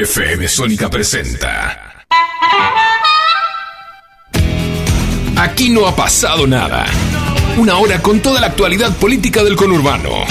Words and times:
FM 0.00 0.48
Sónica 0.48 0.88
presenta. 0.88 2.04
Aquí 5.36 5.68
no 5.68 5.86
ha 5.86 5.94
pasado 5.94 6.46
nada. 6.46 6.86
Una 7.58 7.76
hora 7.76 8.00
con 8.00 8.20
toda 8.20 8.40
la 8.40 8.46
actualidad 8.46 8.96
política 8.96 9.44
del 9.44 9.56
conurbano. 9.56 10.24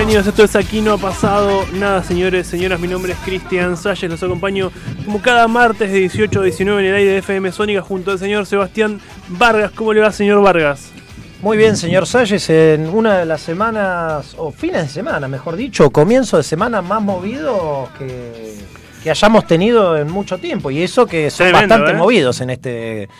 Bienvenidos, 0.00 0.28
esto 0.28 0.44
es 0.44 0.56
Aquí 0.56 0.80
no 0.80 0.94
ha 0.94 0.96
pasado 0.96 1.66
nada, 1.74 2.02
señores, 2.02 2.46
señoras. 2.46 2.80
Mi 2.80 2.88
nombre 2.88 3.12
es 3.12 3.18
Cristian 3.18 3.76
Salles, 3.76 4.10
los 4.10 4.22
acompaño 4.22 4.72
como 5.04 5.20
cada 5.20 5.46
martes 5.46 5.92
de 5.92 5.98
18 5.98 6.40
a 6.40 6.42
19 6.42 6.80
en 6.80 6.86
el 6.88 6.94
aire 6.94 7.10
de 7.10 7.18
FM 7.18 7.52
Sónica 7.52 7.82
junto 7.82 8.10
al 8.10 8.18
señor 8.18 8.46
Sebastián 8.46 8.98
Vargas. 9.28 9.72
¿Cómo 9.72 9.92
le 9.92 10.00
va, 10.00 10.10
señor 10.10 10.40
Vargas? 10.40 10.90
Muy 11.42 11.58
bien, 11.58 11.76
señor 11.76 12.06
Salles, 12.06 12.48
en 12.48 12.88
una 12.88 13.18
de 13.18 13.26
las 13.26 13.42
semanas, 13.42 14.34
o 14.38 14.50
fines 14.52 14.84
de 14.84 14.88
semana, 14.88 15.28
mejor 15.28 15.56
dicho, 15.56 15.90
comienzo 15.90 16.38
de 16.38 16.44
semana 16.44 16.80
más 16.80 17.02
movido 17.02 17.90
que, 17.98 18.54
que 19.02 19.10
hayamos 19.10 19.46
tenido 19.46 19.98
en 19.98 20.10
mucho 20.10 20.38
tiempo. 20.38 20.70
Y 20.70 20.82
eso 20.82 21.04
que 21.04 21.30
son 21.30 21.48
Tremendo, 21.48 21.74
bastante 21.74 21.92
¿eh? 21.92 22.00
movidos 22.00 22.40
en 22.40 22.48
este 22.48 23.10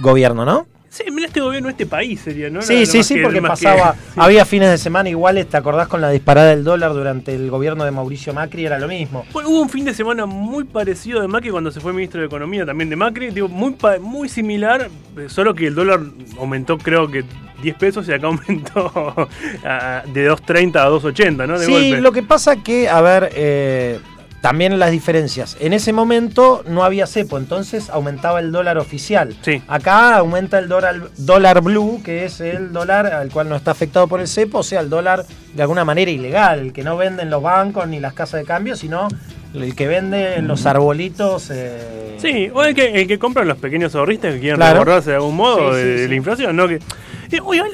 gobierno, 0.00 0.46
¿no? 0.46 0.66
Sí, 0.94 1.02
mira 1.10 1.26
este 1.26 1.40
gobierno, 1.40 1.68
este 1.68 1.86
país 1.86 2.20
sería, 2.20 2.48
¿no? 2.50 2.62
Sí, 2.62 2.86
sí, 2.86 3.02
sí, 3.02 3.16
que- 3.16 3.22
porque 3.22 3.40
que- 3.40 3.48
pasaba, 3.48 3.94
sí. 4.14 4.20
había 4.20 4.44
fines 4.44 4.70
de 4.70 4.78
semana 4.78 5.08
iguales, 5.08 5.48
¿te 5.48 5.56
acordás 5.56 5.88
con 5.88 6.00
la 6.00 6.08
disparada 6.10 6.50
del 6.50 6.62
dólar 6.62 6.92
durante 6.92 7.34
el 7.34 7.50
gobierno 7.50 7.84
de 7.84 7.90
Mauricio 7.90 8.32
Macri? 8.32 8.64
Era 8.66 8.78
lo 8.78 8.86
mismo. 8.86 9.26
Bueno, 9.32 9.48
hubo 9.48 9.60
un 9.60 9.68
fin 9.68 9.84
de 9.84 9.92
semana 9.92 10.24
muy 10.24 10.62
parecido 10.62 11.20
de 11.20 11.26
Macri 11.26 11.50
cuando 11.50 11.72
se 11.72 11.80
fue 11.80 11.92
ministro 11.92 12.20
de 12.20 12.28
Economía 12.28 12.64
también 12.64 12.90
de 12.90 12.94
Macri, 12.94 13.30
digo, 13.30 13.48
muy, 13.48 13.74
muy 14.00 14.28
similar, 14.28 14.88
eh, 15.18 15.24
solo 15.28 15.52
que 15.52 15.66
el 15.66 15.74
dólar 15.74 15.98
aumentó 16.38 16.78
creo 16.78 17.10
que 17.10 17.24
10 17.60 17.74
pesos 17.76 18.08
y 18.08 18.12
acá 18.12 18.26
aumentó 18.28 19.28
a- 19.64 20.04
de 20.12 20.30
2.30 20.30 20.76
a 20.76 20.88
2.80, 20.90 21.46
¿no? 21.48 21.58
De 21.58 21.66
sí, 21.66 21.72
golpe. 21.72 22.00
lo 22.02 22.12
que 22.12 22.22
pasa 22.22 22.62
que, 22.62 22.88
a 22.88 23.00
ver, 23.00 23.30
eh, 23.34 23.98
también 24.44 24.78
las 24.78 24.90
diferencias. 24.90 25.56
En 25.58 25.72
ese 25.72 25.94
momento 25.94 26.62
no 26.68 26.84
había 26.84 27.06
cepo, 27.06 27.38
entonces 27.38 27.88
aumentaba 27.88 28.40
el 28.40 28.52
dólar 28.52 28.76
oficial. 28.76 29.34
Sí. 29.40 29.62
Acá 29.68 30.18
aumenta 30.18 30.58
el 30.58 30.68
dólar, 30.68 30.96
dólar 31.16 31.62
blue, 31.62 32.02
que 32.04 32.26
es 32.26 32.42
el 32.42 32.70
dólar 32.70 33.06
al 33.06 33.30
cual 33.30 33.48
no 33.48 33.56
está 33.56 33.70
afectado 33.70 34.06
por 34.06 34.20
el 34.20 34.28
cepo, 34.28 34.58
o 34.58 34.62
sea, 34.62 34.80
el 34.80 34.90
dólar 34.90 35.24
de 35.54 35.62
alguna 35.62 35.86
manera 35.86 36.10
ilegal, 36.10 36.58
el 36.60 36.72
que 36.74 36.82
no 36.84 36.94
venden 36.98 37.30
los 37.30 37.42
bancos 37.42 37.88
ni 37.88 38.00
las 38.00 38.12
casas 38.12 38.40
de 38.40 38.44
cambio, 38.46 38.76
sino 38.76 39.08
el 39.54 39.74
que 39.74 39.86
vende 39.88 40.34
en 40.34 40.46
los 40.46 40.66
arbolitos. 40.66 41.48
eh, 41.50 42.16
Sí, 42.18 42.50
o 42.52 42.62
el 42.64 42.74
que, 42.74 43.00
el 43.00 43.06
que 43.08 43.18
compran 43.18 43.48
los 43.48 43.56
pequeños 43.56 43.94
ahorristas 43.94 44.34
que 44.34 44.40
quieren 44.40 44.56
Claro. 44.56 45.00
de 45.00 45.14
algún 45.14 45.36
modo 45.36 45.70
Sí, 45.72 45.78
de, 45.78 45.82
sí, 45.84 45.88
de 45.88 46.02
sí. 46.02 46.08
la 46.08 46.14
inflación, 46.16 46.54
¿no? 46.56 46.68
Que, 46.68 46.80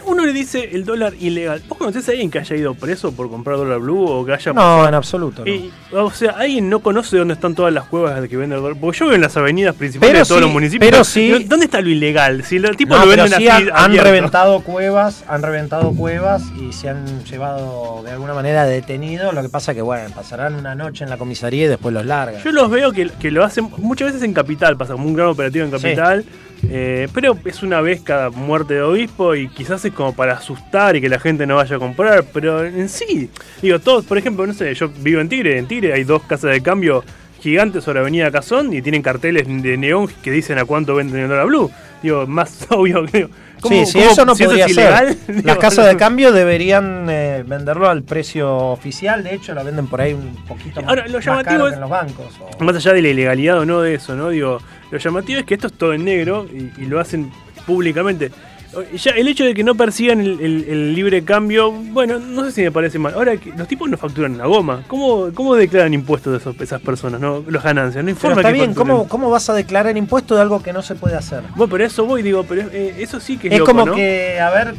uno 0.06 0.26
le 0.26 0.32
dice 0.32 0.70
el 0.72 0.84
dólar 0.84 1.14
ilegal. 1.20 1.62
¿Vos 1.68 1.78
conocés 1.78 2.08
a 2.08 2.12
alguien 2.12 2.30
que 2.30 2.38
haya 2.38 2.56
ido 2.56 2.74
preso 2.74 3.12
por 3.12 3.30
comprar 3.30 3.56
dólar 3.56 3.78
blue 3.80 4.04
o 4.06 4.24
que 4.24 4.32
haya 4.32 4.52
No, 4.52 4.86
en 4.86 4.94
absoluto. 4.94 5.44
no. 5.44 5.50
Y, 5.50 5.70
o 5.92 6.10
sea, 6.10 6.32
alguien 6.32 6.68
no 6.68 6.80
conoce 6.80 7.16
dónde 7.16 7.34
están 7.34 7.54
todas 7.54 7.72
las 7.72 7.84
cuevas 7.84 8.20
de 8.20 8.28
que 8.28 8.36
venden 8.36 8.58
el 8.58 8.62
dólar. 8.62 8.78
Porque 8.80 8.98
yo 8.98 9.06
veo 9.06 9.14
en 9.14 9.20
las 9.22 9.36
avenidas 9.36 9.74
principales 9.74 10.12
Pero 10.12 10.24
de 10.24 10.28
todos 10.28 10.38
sí, 10.40 10.44
los 10.44 10.52
municipios. 10.52 10.90
pero 10.90 11.04
sí- 11.04 11.44
¿Dónde 11.44 11.66
está 11.66 11.80
lo 11.80 11.88
ilegal? 11.88 12.44
Si 12.44 12.60
tipos 12.60 12.98
No, 12.98 13.04
lo 13.04 13.10
pero 13.10 13.22
venden 13.24 13.40
sí 13.40 13.48
así. 13.48 13.68
han, 13.72 13.96
reventado 13.96 14.60
cuevas, 14.60 15.24
han 15.28 15.42
reventado 15.42 15.92
cuevas 15.92 16.42
y 16.60 16.72
se 16.72 16.88
han 16.88 17.24
llevado 17.24 18.02
de 18.04 18.12
alguna 18.12 18.34
manera 18.34 18.64
detenidos. 18.64 19.34
Lo 19.34 19.42
que 19.42 19.48
pasa 19.48 19.74
que, 19.74 19.82
bueno, 19.82 20.10
pasarán 20.14 20.54
una 20.54 20.74
noche 20.74 21.04
en 21.04 21.10
la 21.10 21.16
comisaría 21.16 21.64
y 21.64 21.68
después 21.68 21.92
los 21.94 22.04
largan. 22.06 22.42
Yo 22.42 22.52
los 22.52 22.70
veo 22.70 22.92
que, 22.92 23.10
que 23.20 23.30
lo 23.30 23.44
hacen 23.44 23.68
muchas 23.78 24.08
veces 24.08 24.22
en 24.22 24.32
capital, 24.34 24.76
pasa 24.76 24.92
como 24.92 25.06
un 25.06 25.14
gran 25.14 25.28
operativo 25.28 25.64
en 25.64 25.70
capital. 25.70 26.24
Eh, 26.68 27.08
pero 27.14 27.36
es 27.44 27.62
una 27.62 27.80
vez 27.80 28.00
cada 28.02 28.30
muerte 28.30 28.74
de 28.74 28.82
obispo 28.82 29.34
y 29.34 29.48
quizás 29.48 29.84
es 29.84 29.92
como 29.92 30.14
para 30.14 30.34
asustar 30.34 30.96
y 30.96 31.00
que 31.00 31.08
la 31.08 31.18
gente 31.18 31.46
no 31.46 31.56
vaya 31.56 31.76
a 31.76 31.78
comprar. 31.78 32.24
Pero 32.32 32.64
en 32.64 32.88
sí, 32.88 33.30
digo, 33.62 33.78
todos, 33.78 34.04
por 34.04 34.18
ejemplo, 34.18 34.46
no 34.46 34.52
sé, 34.52 34.74
yo 34.74 34.88
vivo 34.98 35.20
en 35.20 35.28
Tigre, 35.28 35.58
en 35.58 35.66
Tigre 35.66 35.92
hay 35.94 36.04
dos 36.04 36.22
casas 36.22 36.52
de 36.52 36.60
cambio 36.62 37.02
gigantes 37.40 37.84
sobre 37.84 38.00
Avenida 38.00 38.30
Cazón 38.30 38.72
y 38.74 38.82
tienen 38.82 39.00
carteles 39.00 39.46
de 39.48 39.76
neón 39.78 40.08
que 40.22 40.30
dicen 40.30 40.58
a 40.58 40.64
cuánto 40.66 40.94
venden 40.94 41.22
el 41.22 41.28
dólar 41.28 41.46
blue. 41.46 41.70
Digo, 42.02 42.26
más 42.26 42.66
obvio 42.70 43.04
que. 43.06 43.28
sí, 43.66 43.86
sí, 43.86 43.98
eso 43.98 44.24
no 44.26 44.34
si 44.34 44.44
podría 44.44 44.66
es 44.66 44.74
ser. 44.74 44.84
ilegal, 44.84 45.06
Las 45.28 45.36
digo, 45.44 45.58
casas 45.58 45.86
de 45.86 45.96
cambio 45.96 46.32
deberían 46.32 47.06
eh, 47.08 47.42
venderlo 47.46 47.88
al 47.88 48.02
precio 48.02 48.54
oficial. 48.56 49.22
De 49.24 49.34
hecho, 49.34 49.54
lo 49.54 49.64
venden 49.64 49.86
por 49.86 50.00
ahí 50.02 50.12
un 50.12 50.34
poquito 50.46 50.80
más, 50.82 50.88
Ahora, 50.90 51.06
lo 51.08 51.14
más 51.14 51.24
llamativo 51.24 51.52
caro 51.54 51.66
es- 51.68 51.70
que 51.72 51.74
en 51.76 51.80
los 51.80 51.90
bancos. 51.90 52.40
o- 52.58 52.64
Más 52.64 52.76
allá 52.76 52.92
de 52.92 53.02
la 53.02 53.08
ilegalidad 53.08 53.58
o 53.58 53.64
no 53.66 53.80
de 53.80 53.94
eso, 53.94 54.14
¿no? 54.16 54.28
Digo, 54.30 54.60
lo 54.90 54.98
llamativo 54.98 55.40
es 55.40 55.46
que 55.46 55.54
esto 55.54 55.66
es 55.68 55.72
todo 55.74 55.92
en 55.94 56.04
negro 56.04 56.46
y, 56.52 56.82
y 56.82 56.86
lo 56.86 57.00
hacen 57.00 57.30
públicamente. 57.66 58.30
Ya 58.94 59.10
el 59.10 59.26
hecho 59.26 59.44
de 59.44 59.52
que 59.52 59.64
no 59.64 59.74
persigan 59.74 60.20
el, 60.20 60.38
el- 60.40 60.64
el 60.68 60.94
libre 60.94 61.24
cambio, 61.24 61.72
bueno, 61.72 62.20
no 62.20 62.44
sé 62.44 62.52
si 62.52 62.62
me 62.62 62.70
parece 62.70 63.00
mal. 63.00 63.14
Ahora, 63.14 63.32
los 63.56 63.66
tipos 63.66 63.90
no 63.90 63.96
facturan 63.96 64.38
la 64.38 64.46
goma. 64.46 64.84
¿Cómo, 64.86 65.30
cómo 65.34 65.56
declaran 65.56 65.92
impuestos 65.92 66.32
de 66.32 66.38
esos- 66.38 66.60
esas 66.60 66.80
personas, 66.80 67.20
no? 67.20 67.42
Los 67.48 67.64
ganancias, 67.64 67.96
no 68.04 68.06
Pero 68.06 68.10
informa 68.16 68.40
está 68.42 68.48
que 68.52 68.58
bien. 68.58 68.74
¿cómo, 68.74 69.08
¿cómo 69.08 69.28
vas 69.28 69.50
a 69.50 69.54
declarar 69.54 69.96
impuesto 69.96 70.36
de 70.36 70.42
algo 70.42 70.62
que 70.62 70.72
no 70.72 70.82
se 70.82 70.94
puede 70.94 71.16
hacer? 71.16 71.42
Bueno, 71.56 71.68
pero 71.68 71.84
eso 71.84 72.04
voy, 72.06 72.22
digo, 72.22 72.44
pero 72.48 72.62
eh, 72.72 72.94
eso 73.00 73.18
sí 73.18 73.38
que 73.38 73.48
es, 73.48 73.54
Es 73.54 73.58
loco, 73.58 73.72
como 73.72 73.86
¿no? 73.86 73.94
que, 73.96 74.38
a 74.38 74.50
ver, 74.50 74.74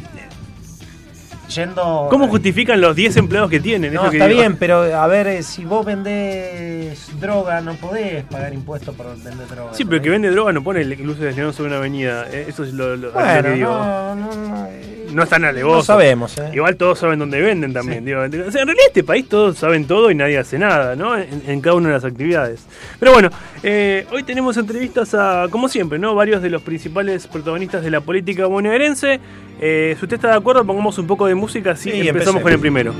yendo... 1.54 2.06
¿Cómo 2.10 2.28
justifican 2.28 2.80
los 2.80 2.94
10 2.96 3.16
empleados 3.18 3.50
que 3.50 3.60
tienen? 3.60 3.92
No, 3.94 4.10
está 4.10 4.26
bien, 4.26 4.56
pero 4.56 4.82
a 4.82 5.06
ver, 5.06 5.26
eh, 5.26 5.42
si 5.42 5.64
vos 5.64 5.84
vendés 5.84 7.18
droga, 7.20 7.60
no 7.60 7.74
podés 7.74 8.24
pagar 8.24 8.52
impuestos 8.54 8.94
por 8.94 9.06
vender 9.22 9.48
droga. 9.48 9.72
Sí, 9.74 9.84
pero 9.84 9.96
el 9.96 10.02
que 10.02 10.10
vende 10.10 10.30
droga 10.30 10.52
no 10.52 10.62
pone 10.62 10.84
luces 10.84 11.22
de 11.24 11.32
neón 11.34 11.52
sobre 11.52 11.68
una 11.68 11.78
avenida. 11.78 12.26
eh, 12.30 12.46
Eso 12.48 12.64
es 12.64 12.72
lo, 12.72 12.94
que 12.94 13.50
digo. 13.54 13.70
no, 13.70 14.14
no, 14.16 14.34
no, 14.34 14.66
eh, 14.68 15.01
No 15.12 15.22
es 15.22 15.28
tan 15.28 15.44
alevoso. 15.44 15.76
No 15.76 15.82
sabemos, 15.82 16.38
¿eh? 16.38 16.50
Igual 16.54 16.76
todos 16.76 16.98
saben 16.98 17.18
dónde 17.18 17.40
venden 17.40 17.72
también. 17.72 18.04
digo. 18.04 18.20
O 18.20 18.28
sea, 18.50 18.62
en 18.62 18.66
realidad 18.68 18.86
este 18.88 19.04
país 19.04 19.28
todos 19.28 19.58
saben 19.58 19.86
todo 19.86 20.10
y 20.10 20.14
nadie 20.14 20.38
hace 20.38 20.58
nada, 20.58 20.96
¿no? 20.96 21.16
En, 21.16 21.42
en 21.46 21.60
cada 21.60 21.76
una 21.76 21.88
de 21.88 21.94
las 21.94 22.04
actividades. 22.04 22.66
Pero 22.98 23.12
bueno, 23.12 23.30
eh, 23.62 24.06
hoy 24.10 24.22
tenemos 24.22 24.56
entrevistas 24.56 25.14
a, 25.14 25.46
como 25.50 25.68
siempre, 25.68 25.98
¿no? 25.98 26.14
Varios 26.14 26.42
de 26.42 26.50
los 26.50 26.62
principales 26.62 27.26
protagonistas 27.26 27.82
de 27.82 27.90
la 27.90 28.00
política 28.00 28.46
bonaerense. 28.46 29.20
Eh, 29.60 29.94
si 29.98 30.04
usted 30.04 30.16
está 30.16 30.28
de 30.28 30.36
acuerdo, 30.36 30.64
pongamos 30.64 30.98
un 30.98 31.06
poco 31.06 31.26
de 31.26 31.34
música, 31.34 31.72
así 31.72 31.90
Sí, 31.90 32.00
empezamos 32.08 32.08
empecemos. 32.16 32.42
con 32.42 32.52
el 32.52 32.58
primero. 32.58 32.92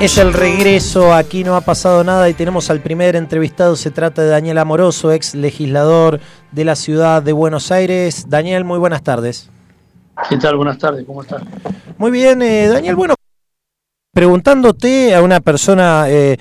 Es 0.00 0.16
el 0.16 0.32
regreso, 0.32 1.12
aquí 1.12 1.42
no 1.42 1.56
ha 1.56 1.60
pasado 1.60 2.04
nada 2.04 2.28
y 2.28 2.34
tenemos 2.34 2.70
al 2.70 2.80
primer 2.80 3.16
entrevistado, 3.16 3.74
se 3.74 3.90
trata 3.90 4.22
de 4.22 4.28
Daniel 4.28 4.58
Amoroso, 4.58 5.10
ex 5.10 5.34
legislador 5.34 6.20
de 6.52 6.64
la 6.64 6.76
ciudad 6.76 7.20
de 7.20 7.32
Buenos 7.32 7.72
Aires. 7.72 8.26
Daniel, 8.28 8.64
muy 8.64 8.78
buenas 8.78 9.02
tardes. 9.02 9.50
¿Qué 10.28 10.36
tal? 10.36 10.56
Buenas 10.56 10.78
tardes, 10.78 11.04
¿cómo 11.04 11.22
estás? 11.22 11.42
Muy 11.96 12.12
bien, 12.12 12.42
eh, 12.42 12.68
Daniel, 12.68 12.94
bueno, 12.94 13.14
preguntándote 14.12 15.16
a 15.16 15.22
una 15.22 15.40
persona, 15.40 16.04
eh, 16.08 16.36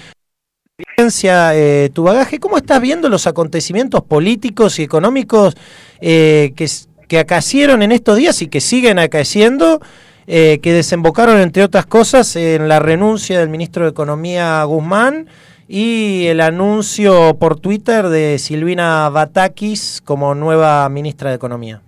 eh, 0.99 1.89
tu 1.93 2.03
bagaje, 2.03 2.39
¿cómo 2.39 2.57
estás 2.57 2.79
viendo 2.79 3.09
los 3.09 3.25
acontecimientos 3.25 4.03
políticos 4.03 4.77
y 4.77 4.83
económicos 4.83 5.55
eh, 5.99 6.53
que, 6.55 6.67
que 7.07 7.17
acaecieron 7.17 7.81
en 7.81 7.91
estos 7.91 8.17
días 8.17 8.39
y 8.43 8.47
que 8.47 8.61
siguen 8.61 8.99
acaeciendo, 8.99 9.81
eh, 10.29 10.59
que 10.61 10.73
desembocaron, 10.73 11.39
entre 11.39 11.63
otras 11.63 11.85
cosas, 11.85 12.35
en 12.35 12.67
la 12.67 12.79
renuncia 12.79 13.39
del 13.39 13.47
ministro 13.47 13.85
de 13.85 13.91
Economía 13.91 14.61
Guzmán 14.65 15.27
y 15.69 16.25
el 16.25 16.41
anuncio 16.41 17.37
por 17.39 17.61
Twitter 17.61 18.09
de 18.09 18.37
Silvina 18.37 19.07
Batakis 19.07 20.01
como 20.03 20.35
nueva 20.35 20.89
ministra 20.89 21.29
de 21.29 21.37
Economía? 21.37 21.81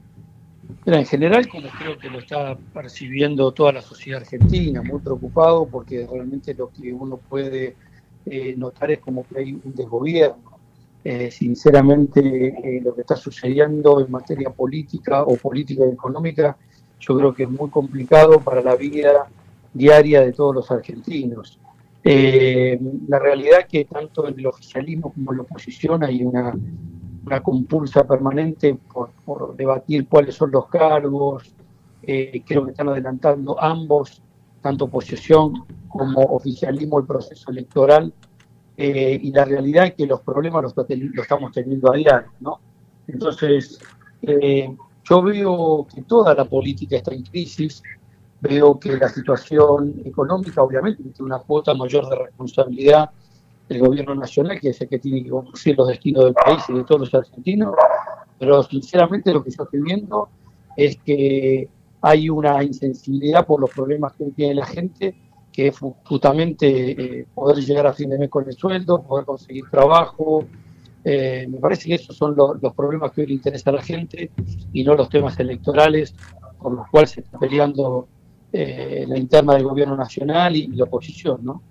En 0.86 1.06
general, 1.06 1.50
como 1.50 1.68
creo 1.68 1.98
que 2.00 2.10
lo 2.10 2.20
está 2.20 2.58
percibiendo 2.74 3.52
toda 3.52 3.74
la 3.74 3.82
sociedad 3.82 4.22
argentina, 4.22 4.82
muy 4.82 5.02
preocupado 5.02 5.68
porque 5.68 6.08
realmente 6.10 6.54
lo 6.54 6.70
que 6.70 6.94
uno 6.94 7.18
puede 7.18 7.76
eh, 8.26 8.56
notar 8.56 8.90
es 8.92 9.00
como 9.00 9.28
que 9.28 9.38
hay 9.38 9.52
un 9.52 9.74
desgobierno. 9.76 10.58
Eh, 11.04 11.30
sinceramente, 11.30 12.82
lo 12.84 12.96
que 12.96 13.02
está 13.02 13.18
sucediendo 13.18 14.00
en 14.00 14.10
materia 14.10 14.50
política 14.50 15.24
o 15.24 15.36
política 15.36 15.84
económica, 15.86 16.58
yo 17.00 17.18
creo 17.18 17.34
que 17.34 17.44
es 17.44 17.50
muy 17.50 17.70
complicado 17.70 18.40
para 18.40 18.62
la 18.62 18.76
vida 18.76 19.28
diaria 19.74 20.22
de 20.22 20.34
todos 20.34 20.56
los 20.56 20.72
argentinos. 20.72 21.60
Eh, 22.04 22.80
la 23.08 23.20
realidad 23.20 23.60
es 23.62 23.66
que 23.68 23.86
tanto 23.86 24.28
en 24.28 24.40
el 24.40 24.48
oficialismo 24.48 25.12
como 25.14 25.32
en 25.32 25.38
la 25.38 25.44
oposición 25.44 26.04
hay 26.04 26.24
una 26.24 26.54
una 27.26 27.42
compulsa 27.42 28.06
permanente 28.06 28.76
por, 28.92 29.12
por 29.26 29.56
debatir 29.56 30.08
cuáles 30.08 30.36
son 30.36 30.52
los 30.52 30.68
cargos. 30.68 31.54
Eh, 32.02 32.42
creo 32.46 32.66
que 32.66 32.72
están 32.72 32.90
adelantando 32.90 33.62
ambos, 33.62 34.22
tanto 34.62 34.86
oposición 34.86 35.66
como 35.88 36.22
oficialismo, 36.22 37.00
el 37.00 37.06
proceso 37.06 37.52
electoral. 37.52 38.14
Eh, 38.78 39.20
y 39.22 39.32
la 39.32 39.46
realidad 39.46 39.88
es 39.88 39.94
que 39.94 40.08
los 40.08 40.22
problemas 40.22 40.64
los, 40.64 40.74
estamos 41.22 41.52
teniendo 41.52 41.92
a 41.92 41.98
diario. 41.98 42.32
¿no? 42.40 42.60
Entonces, 43.08 43.80
eh, 44.22 44.76
yo 45.10 45.22
veo 45.22 45.88
que 45.94 46.02
toda 46.04 46.34
la 46.36 46.46
política 46.46 46.98
está 46.98 47.14
en 47.14 47.24
crisis. 47.24 47.82
Veo 48.42 48.80
que 48.80 48.96
la 48.96 49.10
situación 49.10 50.02
económica, 50.06 50.62
obviamente, 50.62 51.04
tiene 51.04 51.26
una 51.26 51.40
cuota 51.40 51.74
mayor 51.74 52.08
de 52.10 52.16
responsabilidad 52.16 53.10
el 53.70 53.80
gobierno 53.80 54.16
nacional, 54.16 54.60
que 54.60 54.70
es 54.70 54.82
el 54.82 54.90
que 54.90 55.00
tiene 55.00 55.24
que 55.24 55.30
conducir 55.30 55.78
los 55.78 55.88
destinos 55.88 56.26
del 56.26 56.34
país 56.34 56.64
y 56.70 56.74
de 56.74 56.84
todos 56.84 57.02
los 57.02 57.14
argentinos, 57.14 57.76
pero 58.40 58.64
sinceramente 58.64 59.32
lo 59.32 59.44
que 59.44 59.52
yo 59.52 59.64
estoy 59.64 59.82
viendo 59.82 60.30
es 60.76 60.98
que 60.98 61.70
hay 62.02 62.30
una 62.30 62.64
insensibilidad 62.64 63.46
por 63.46 63.62
los 63.62 63.70
problemas 63.70 64.14
que 64.14 64.26
tiene 64.32 64.56
la 64.56 64.66
gente, 64.66 65.16
que 65.52 65.68
es 65.68 65.78
justamente 66.06 67.20
eh, 67.20 67.28
poder 67.34 67.64
llegar 67.64 67.86
a 67.86 67.94
fin 67.94 68.10
de 68.10 68.18
mes 68.18 68.30
con 68.30 68.48
el 68.48 68.54
sueldo, 68.54 69.04
poder 69.04 69.26
conseguir 69.26 69.66
trabajo. 69.70 70.46
Eh, 71.04 71.48
me 71.50 71.58
parece 71.60 71.88
que 71.88 71.96
esos 71.96 72.16
son 72.16 72.36
lo- 72.36 72.56
los 72.62 72.74
problemas 72.74 73.12
que 73.12 73.22
hoy 73.22 73.28
le 73.28 73.34
interesa 73.36 73.70
a 73.70 73.74
la 73.74 73.82
gente 73.82 74.32
y 74.74 74.84
no 74.84 74.96
los 74.96 75.10
temas 75.10 75.40
electorales 75.40 76.14
por 76.62 76.74
los 76.74 76.88
cuales 76.90 77.12
se 77.12 77.22
está 77.22 77.38
peleando 77.40 78.08
eh, 78.52 79.06
la 79.08 79.18
interna 79.18 79.54
del 79.54 79.64
gobierno 79.64 79.96
nacional 79.96 80.56
y, 80.56 80.62
y 80.66 80.76
la 80.76 80.84
oposición, 80.86 81.40
¿no? 81.44 81.62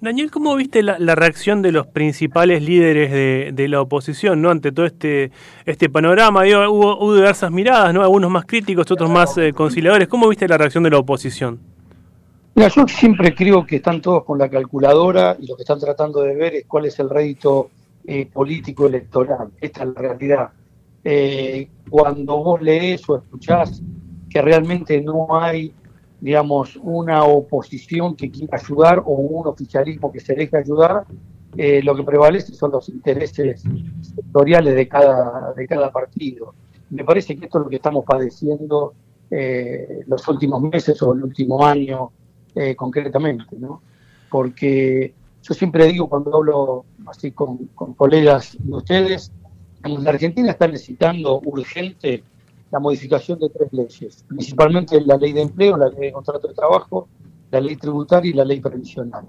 Daniel, 0.00 0.30
¿cómo 0.30 0.54
viste 0.56 0.82
la, 0.82 0.98
la 0.98 1.14
reacción 1.14 1.62
de 1.62 1.72
los 1.72 1.86
principales 1.86 2.62
líderes 2.62 3.10
de, 3.10 3.50
de 3.54 3.68
la 3.68 3.80
oposición 3.80 4.42
¿no? 4.42 4.50
ante 4.50 4.70
todo 4.70 4.84
este, 4.84 5.30
este 5.64 5.88
panorama? 5.88 6.42
Digo, 6.42 6.58
hubo, 6.70 6.98
hubo 6.98 7.14
diversas 7.14 7.50
miradas, 7.50 7.94
¿no? 7.94 8.02
algunos 8.02 8.30
más 8.30 8.44
críticos, 8.44 8.90
otros 8.90 9.08
más 9.08 9.38
eh, 9.38 9.52
conciliadores. 9.54 10.08
¿Cómo 10.08 10.28
viste 10.28 10.46
la 10.46 10.58
reacción 10.58 10.84
de 10.84 10.90
la 10.90 10.98
oposición? 10.98 11.58
Mira, 12.54 12.68
yo 12.68 12.86
siempre 12.86 13.34
creo 13.34 13.64
que 13.64 13.76
están 13.76 14.00
todos 14.02 14.24
con 14.24 14.38
la 14.38 14.48
calculadora 14.50 15.36
y 15.40 15.46
lo 15.46 15.56
que 15.56 15.62
están 15.62 15.80
tratando 15.80 16.20
de 16.20 16.34
ver 16.36 16.54
es 16.54 16.66
cuál 16.66 16.84
es 16.84 16.98
el 16.98 17.08
rédito 17.08 17.70
eh, 18.06 18.26
político 18.30 18.86
electoral. 18.86 19.50
Esta 19.58 19.82
es 19.82 19.88
la 19.94 20.00
realidad. 20.00 20.50
Eh, 21.02 21.70
cuando 21.88 22.36
vos 22.36 22.60
lees 22.60 23.08
o 23.08 23.16
escuchás 23.16 23.82
que 24.28 24.42
realmente 24.42 25.00
no 25.00 25.28
hay, 25.40 25.72
digamos, 26.20 26.76
una 26.82 27.24
oposición 27.24 28.14
que 28.14 28.30
quiera 28.30 28.58
ayudar 28.58 28.98
o 28.98 29.12
un 29.12 29.46
oficialismo 29.46 30.12
que 30.12 30.20
se 30.20 30.34
deje 30.34 30.54
ayudar, 30.54 31.04
eh, 31.56 31.82
lo 31.82 31.96
que 31.96 32.02
prevalece 32.02 32.52
son 32.52 32.72
los 32.72 32.90
intereses 32.90 33.62
sectoriales 34.02 34.74
de 34.74 34.86
cada, 34.86 35.54
de 35.54 35.66
cada 35.66 35.90
partido. 35.90 36.54
Me 36.90 37.04
parece 37.04 37.34
que 37.36 37.46
esto 37.46 37.58
es 37.58 37.64
lo 37.64 37.70
que 37.70 37.76
estamos 37.76 38.04
padeciendo 38.04 38.92
los 40.06 40.28
últimos 40.28 40.62
meses 40.62 41.02
o 41.02 41.12
el 41.12 41.24
último 41.24 41.64
año 41.66 42.12
concretamente, 42.76 43.56
¿no? 43.58 43.82
Porque 44.30 45.12
yo 45.46 45.52
siempre 45.52 45.86
digo 45.86 46.08
cuando 46.08 46.34
hablo 46.34 46.84
así 47.06 47.30
con, 47.30 47.58
colegas 47.96 48.56
de 48.58 48.74
ustedes, 48.74 49.30
la 49.82 50.10
Argentina 50.10 50.50
está 50.50 50.66
necesitando 50.66 51.40
urgente 51.44 52.24
la 52.70 52.80
modificación 52.80 53.38
de 53.38 53.50
tres 53.50 53.72
leyes, 53.72 54.24
principalmente 54.26 55.00
la 55.02 55.16
ley 55.16 55.32
de 55.32 55.42
empleo, 55.42 55.76
la 55.76 55.90
ley 55.90 56.06
de 56.06 56.12
contrato 56.12 56.48
de 56.48 56.54
trabajo, 56.54 57.08
la 57.50 57.60
ley 57.60 57.76
tributaria 57.76 58.30
y 58.30 58.34
la 58.34 58.44
ley 58.44 58.60
previsional. 58.60 59.24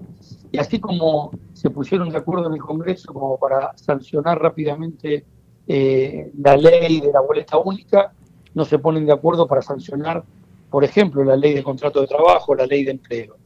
Y 0.50 0.58
así 0.58 0.80
como 0.80 1.30
se 1.52 1.68
pusieron 1.68 2.08
de 2.08 2.16
acuerdo 2.16 2.48
en 2.48 2.54
el 2.54 2.60
Congreso 2.60 3.12
como 3.12 3.38
para 3.38 3.76
sancionar 3.76 4.40
rápidamente 4.40 5.24
eh, 5.68 6.32
la 6.38 6.56
ley 6.56 7.00
de 7.00 7.12
la 7.12 7.20
boleta 7.20 7.58
única, 7.58 8.12
no 8.54 8.64
se 8.64 8.78
ponen 8.78 9.04
de 9.04 9.12
acuerdo 9.12 9.46
para 9.46 9.60
sancionar, 9.60 10.24
por 10.70 10.82
ejemplo, 10.82 11.22
la 11.22 11.36
ley 11.36 11.52
de 11.52 11.62
contrato 11.62 12.00
de 12.00 12.06
trabajo, 12.06 12.54
la 12.54 12.66
ley 12.66 12.84
de 12.84 12.92
empleo, 12.92 13.36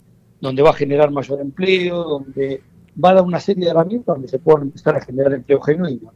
donde 0.40 0.62
va 0.62 0.70
a 0.70 0.74
generar 0.74 1.10
mayor 1.10 1.40
empleo, 1.40 2.04
donde 2.04 2.62
va 3.02 3.10
a 3.10 3.14
dar 3.14 3.24
una 3.24 3.40
serie 3.40 3.64
de 3.64 3.70
herramientas 3.70 4.14
donde 4.14 4.28
se 4.28 4.38
puedan 4.38 4.62
empezar 4.62 4.96
a 4.96 5.00
generar 5.00 5.32
empleo 5.32 5.60
genuino. 5.60 6.12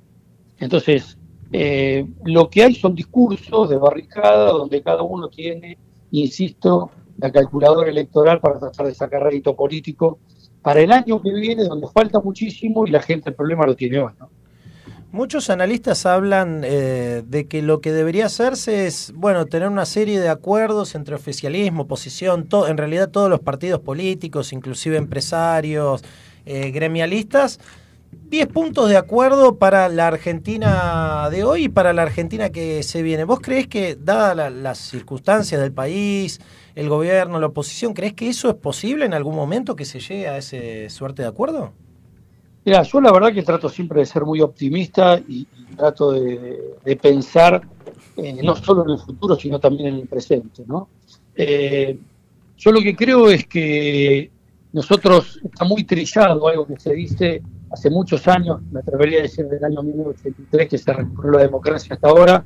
Entonces, 0.58 1.18
eh, 1.52 2.06
lo 2.24 2.48
que 2.50 2.64
hay 2.64 2.74
son 2.74 2.94
discursos 2.94 3.68
de 3.68 3.76
barricada 3.76 4.52
donde 4.52 4.82
cada 4.82 5.02
uno 5.02 5.28
tiene, 5.28 5.78
insisto, 6.10 6.90
la 7.18 7.30
calculadora 7.30 7.90
electoral 7.90 8.40
para 8.40 8.58
tratar 8.58 8.86
de 8.86 8.94
sacar 8.94 9.22
rédito 9.22 9.54
político 9.54 10.18
para 10.62 10.80
el 10.80 10.92
año 10.92 11.20
que 11.20 11.32
viene, 11.32 11.64
donde 11.64 11.86
falta 11.88 12.20
muchísimo 12.20 12.86
y 12.86 12.90
la 12.90 13.02
gente 13.02 13.30
el 13.30 13.36
problema 13.36 13.66
lo 13.66 13.76
tiene 13.76 13.98
hoy. 13.98 14.12
¿no? 14.18 14.30
Muchos 15.14 15.48
analistas 15.48 16.06
hablan 16.06 16.62
eh, 16.64 17.22
de 17.24 17.46
que 17.46 17.62
lo 17.62 17.80
que 17.80 17.92
debería 17.92 18.26
hacerse 18.26 18.88
es, 18.88 19.12
bueno, 19.14 19.46
tener 19.46 19.68
una 19.68 19.86
serie 19.86 20.18
de 20.18 20.28
acuerdos 20.28 20.96
entre 20.96 21.14
oficialismo, 21.14 21.82
oposición, 21.82 22.48
en 22.66 22.76
realidad 22.76 23.10
todos 23.10 23.30
los 23.30 23.38
partidos 23.38 23.78
políticos, 23.78 24.52
inclusive 24.52 24.96
empresarios, 24.96 26.02
eh, 26.46 26.70
gremialistas, 26.70 27.60
10 28.30 28.46
puntos 28.48 28.88
de 28.88 28.96
acuerdo 28.96 29.56
para 29.56 29.88
la 29.88 30.08
Argentina 30.08 31.28
de 31.30 31.44
hoy 31.44 31.64
y 31.64 31.68
para 31.68 31.92
la 31.92 32.02
Argentina 32.02 32.50
que 32.50 32.82
se 32.82 33.02
viene. 33.02 33.24
¿Vos 33.24 33.40
creés 33.40 33.66
que, 33.68 33.96
dadas 33.96 34.36
la- 34.36 34.50
las 34.50 34.78
circunstancias 34.78 35.60
del 35.60 35.72
país, 35.72 36.40
el 36.74 36.88
gobierno, 36.88 37.38
la 37.40 37.46
oposición, 37.46 37.92
creés 37.94 38.14
que 38.14 38.28
eso 38.28 38.48
es 38.48 38.54
posible 38.54 39.04
en 39.04 39.14
algún 39.14 39.34
momento 39.36 39.76
que 39.76 39.84
se 39.84 40.00
llegue 40.00 40.28
a 40.28 40.38
ese 40.38 40.90
suerte 40.90 41.22
de 41.22 41.28
acuerdo? 41.28 41.72
Mira, 42.64 42.82
yo 42.82 43.00
la 43.00 43.12
verdad 43.12 43.32
que 43.32 43.42
trato 43.42 43.68
siempre 43.68 44.00
de 44.00 44.06
ser 44.06 44.24
muy 44.24 44.40
optimista 44.40 45.20
y, 45.28 45.46
trato 45.76 46.12
de, 46.12 46.60
de 46.84 46.96
pensar 46.96 47.60
eh, 48.16 48.40
no 48.42 48.54
solo 48.56 48.84
en 48.84 48.90
el 48.90 48.98
futuro, 48.98 49.36
sino 49.36 49.58
también 49.58 49.88
en 49.88 50.00
el 50.00 50.06
presente. 50.06 50.62
¿no? 50.66 50.88
Eh, 51.34 51.98
yo 52.56 52.72
lo 52.72 52.80
que 52.80 52.94
creo 52.94 53.28
es 53.28 53.46
que 53.46 54.30
nosotros 54.74 55.40
está 55.44 55.64
muy 55.64 55.84
trillado 55.84 56.48
algo 56.48 56.66
que 56.66 56.78
se 56.80 56.92
dice 56.92 57.40
hace 57.70 57.90
muchos 57.90 58.26
años, 58.26 58.60
me 58.72 58.80
atrevería 58.80 59.20
a 59.20 59.22
decir 59.22 59.46
del 59.46 59.64
año 59.64 59.84
1983 59.84 60.68
que 60.68 60.78
se 60.78 60.92
recuperó 60.92 61.34
la 61.34 61.42
democracia 61.42 61.94
hasta 61.94 62.08
ahora, 62.08 62.44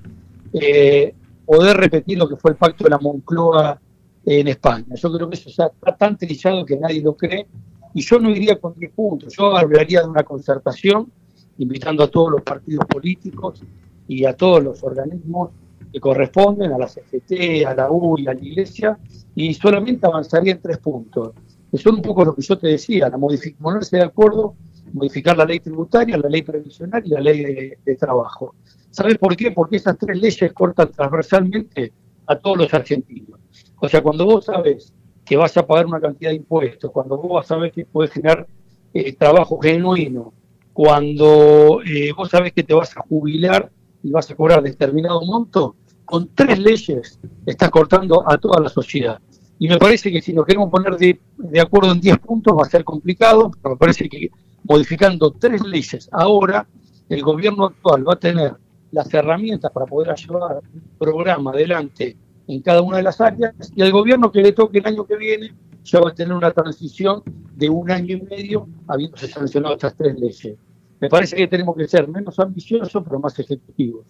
eh, 0.52 1.14
poder 1.46 1.78
repetir 1.78 2.18
lo 2.18 2.28
que 2.28 2.36
fue 2.36 2.50
el 2.50 2.58
pacto 2.58 2.84
de 2.84 2.90
la 2.90 2.98
Moncloa 2.98 3.80
en 4.26 4.46
España. 4.46 4.94
Yo 4.94 5.10
creo 5.10 5.30
que 5.30 5.36
eso 5.36 5.48
está 5.48 5.70
tan 5.96 6.18
trillado 6.18 6.66
que 6.66 6.76
nadie 6.76 7.00
lo 7.00 7.16
cree 7.16 7.46
y 7.94 8.02
yo 8.02 8.18
no 8.18 8.28
iría 8.28 8.60
con 8.60 8.74
10 8.74 8.92
puntos, 8.92 9.34
yo 9.34 9.56
hablaría 9.56 10.02
de 10.02 10.08
una 10.08 10.22
concertación, 10.22 11.10
invitando 11.56 12.04
a 12.04 12.10
todos 12.10 12.32
los 12.32 12.42
partidos 12.42 12.84
políticos 12.84 13.62
y 14.06 14.26
a 14.26 14.34
todos 14.34 14.62
los 14.62 14.82
organismos 14.82 15.50
que 15.90 15.98
corresponden 15.98 16.72
a 16.72 16.78
la 16.78 16.86
CFT, 16.86 17.64
a 17.66 17.74
la 17.74 17.90
U 17.90 18.18
y 18.18 18.28
a 18.28 18.34
la 18.34 18.40
Iglesia, 18.40 18.98
y 19.34 19.54
solamente 19.54 20.06
avanzaría 20.06 20.52
en 20.52 20.60
tres 20.60 20.76
puntos. 20.76 21.32
Que 21.70 21.78
son 21.78 21.96
un 21.96 22.02
poco 22.02 22.24
lo 22.24 22.34
que 22.34 22.42
yo 22.42 22.56
te 22.56 22.68
decía, 22.68 23.08
la 23.08 23.18
ponerse 23.18 23.96
de 23.96 24.02
acuerdo, 24.02 24.54
modificar 24.92 25.36
la 25.36 25.44
ley 25.44 25.60
tributaria, 25.60 26.16
la 26.16 26.28
ley 26.28 26.42
previsional 26.42 27.02
y 27.04 27.10
la 27.10 27.20
ley 27.20 27.76
de, 27.84 27.96
trabajo. 27.96 28.54
¿Sabes 28.90 29.18
por 29.18 29.36
qué? 29.36 29.50
Porque 29.50 29.76
esas 29.76 29.98
tres 29.98 30.18
leyes 30.18 30.52
cortan 30.52 30.90
transversalmente 30.90 31.92
a 32.26 32.36
todos 32.36 32.58
los 32.58 32.74
argentinos. 32.74 33.40
O 33.80 33.88
sea, 33.88 34.02
cuando 34.02 34.24
vos 34.24 34.46
sabes 34.46 34.92
que 35.24 35.36
vas 35.36 35.56
a 35.56 35.66
pagar 35.66 35.86
una 35.86 36.00
cantidad 36.00 36.30
de 36.30 36.36
impuestos, 36.36 36.90
cuando 36.90 37.18
vos 37.18 37.46
sabés 37.46 37.72
que 37.72 37.84
puedes 37.84 38.12
generar 38.12 38.46
eh, 38.94 39.12
trabajo 39.14 39.58
genuino, 39.60 40.32
cuando 40.72 41.82
eh, 41.84 42.12
vos 42.16 42.30
sabés 42.30 42.52
que 42.52 42.62
te 42.62 42.72
vas 42.72 42.96
a 42.96 43.02
jubilar 43.02 43.70
y 44.02 44.10
vas 44.10 44.30
a 44.30 44.34
cobrar 44.34 44.62
determinado 44.62 45.20
monto, 45.22 45.76
con 46.04 46.34
tres 46.34 46.58
leyes 46.58 47.20
estás 47.44 47.70
cortando 47.70 48.24
a 48.26 48.38
toda 48.38 48.60
la 48.60 48.68
sociedad. 48.70 49.20
Y 49.58 49.68
me 49.68 49.78
parece 49.78 50.12
que 50.12 50.22
si 50.22 50.32
nos 50.32 50.46
queremos 50.46 50.70
poner 50.70 50.96
de, 50.96 51.18
de 51.36 51.60
acuerdo 51.60 51.92
en 51.92 52.00
10 52.00 52.18
puntos 52.18 52.56
va 52.56 52.62
a 52.66 52.70
ser 52.70 52.84
complicado, 52.84 53.50
pero 53.62 53.74
me 53.74 53.78
parece 53.78 54.08
que 54.08 54.30
modificando 54.64 55.32
tres 55.32 55.62
leyes 55.64 56.08
ahora, 56.12 56.66
el 57.08 57.22
gobierno 57.22 57.66
actual 57.66 58.06
va 58.06 58.12
a 58.12 58.18
tener 58.18 58.54
las 58.92 59.12
herramientas 59.12 59.70
para 59.72 59.86
poder 59.86 60.14
llevar 60.14 60.60
un 60.72 60.82
programa 60.98 61.50
adelante 61.50 62.16
en 62.46 62.62
cada 62.62 62.82
una 62.82 62.98
de 62.98 63.02
las 63.02 63.20
áreas 63.20 63.54
y 63.74 63.82
el 63.82 63.92
gobierno 63.92 64.32
que 64.32 64.40
le 64.40 64.52
toque 64.52 64.78
el 64.78 64.86
año 64.86 65.04
que 65.04 65.16
viene 65.16 65.54
ya 65.84 66.00
va 66.00 66.10
a 66.10 66.14
tener 66.14 66.34
una 66.34 66.50
transición 66.50 67.22
de 67.54 67.68
un 67.68 67.90
año 67.90 68.16
y 68.16 68.22
medio 68.22 68.68
habiéndose 68.86 69.28
sancionado 69.28 69.74
estas 69.74 69.94
tres 69.96 70.18
leyes. 70.18 70.56
Me 71.00 71.08
parece 71.08 71.36
que 71.36 71.46
tenemos 71.46 71.76
que 71.76 71.86
ser 71.86 72.08
menos 72.08 72.38
ambiciosos 72.38 73.02
pero 73.04 73.18
más 73.20 73.38
ejecutivos. 73.38 74.06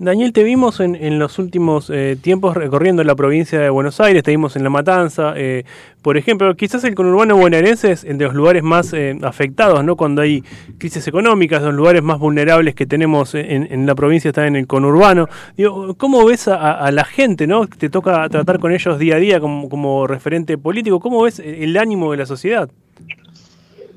Daniel, 0.00 0.32
te 0.32 0.44
vimos 0.44 0.78
en, 0.78 0.94
en 0.94 1.18
los 1.18 1.40
últimos 1.40 1.90
eh, 1.90 2.16
tiempos 2.20 2.56
recorriendo 2.56 3.02
la 3.02 3.16
provincia 3.16 3.58
de 3.58 3.68
Buenos 3.68 4.00
Aires, 4.00 4.22
te 4.22 4.30
vimos 4.30 4.54
en 4.54 4.62
La 4.62 4.70
Matanza. 4.70 5.34
eh, 5.36 5.64
por 6.02 6.16
ejemplo, 6.16 6.54
quizás 6.54 6.84
el 6.84 6.94
conurbano 6.94 7.36
bonaerense 7.36 7.90
es 7.90 8.04
entre 8.04 8.28
los 8.28 8.36
lugares 8.36 8.62
más 8.62 8.92
eh, 8.92 9.18
afectados, 9.22 9.82
¿no? 9.84 9.96
Cuando 9.96 10.22
hay 10.22 10.44
crisis 10.78 11.08
económicas, 11.08 11.62
los 11.62 11.74
lugares 11.74 12.02
más 12.04 12.20
vulnerables 12.20 12.76
que 12.76 12.86
tenemos 12.86 13.34
en, 13.34 13.66
en 13.72 13.86
la 13.86 13.96
provincia 13.96 14.28
están 14.28 14.46
en 14.46 14.56
el 14.56 14.68
conurbano. 14.68 15.28
Digo, 15.56 15.96
¿Cómo 15.96 16.24
ves 16.24 16.46
a, 16.46 16.74
a 16.74 16.92
la 16.92 17.04
gente, 17.04 17.48
¿no? 17.48 17.66
Te 17.66 17.90
toca 17.90 18.28
tratar 18.28 18.60
con 18.60 18.70
ellos 18.70 19.00
día 19.00 19.16
a 19.16 19.18
día 19.18 19.40
como, 19.40 19.68
como 19.68 20.06
referente 20.06 20.56
político. 20.58 21.00
¿Cómo 21.00 21.22
ves 21.22 21.40
el 21.40 21.76
ánimo 21.76 22.12
de 22.12 22.18
la 22.18 22.26
sociedad? 22.26 22.70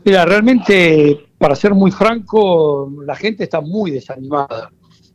Mira, 0.03 0.25
realmente, 0.25 1.27
para 1.37 1.55
ser 1.55 1.75
muy 1.75 1.91
franco, 1.91 2.91
la 3.05 3.15
gente 3.15 3.43
está 3.43 3.61
muy 3.61 3.91
desanimada, 3.91 4.71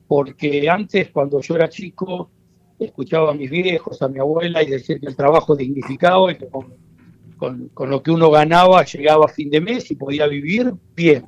porque 0.06 0.68
antes, 0.68 1.10
cuando 1.10 1.40
yo 1.40 1.54
era 1.56 1.68
chico, 1.68 2.30
escuchaba 2.78 3.30
a 3.30 3.34
mis 3.34 3.50
viejos, 3.50 4.00
a 4.02 4.08
mi 4.08 4.18
abuela, 4.18 4.62
y 4.62 4.70
decir 4.70 5.00
que 5.00 5.06
el 5.06 5.16
trabajo 5.16 5.56
dignificaba 5.56 6.30
y 6.32 6.36
que 6.36 6.46
con, 6.48 6.74
con- 7.74 7.90
lo 7.90 8.02
que 8.02 8.10
uno 8.10 8.30
ganaba 8.30 8.84
llegaba 8.84 9.26
a 9.26 9.28
fin 9.28 9.50
de 9.50 9.60
mes 9.60 9.90
y 9.90 9.96
podía 9.96 10.26
vivir 10.26 10.72
bien. 10.94 11.24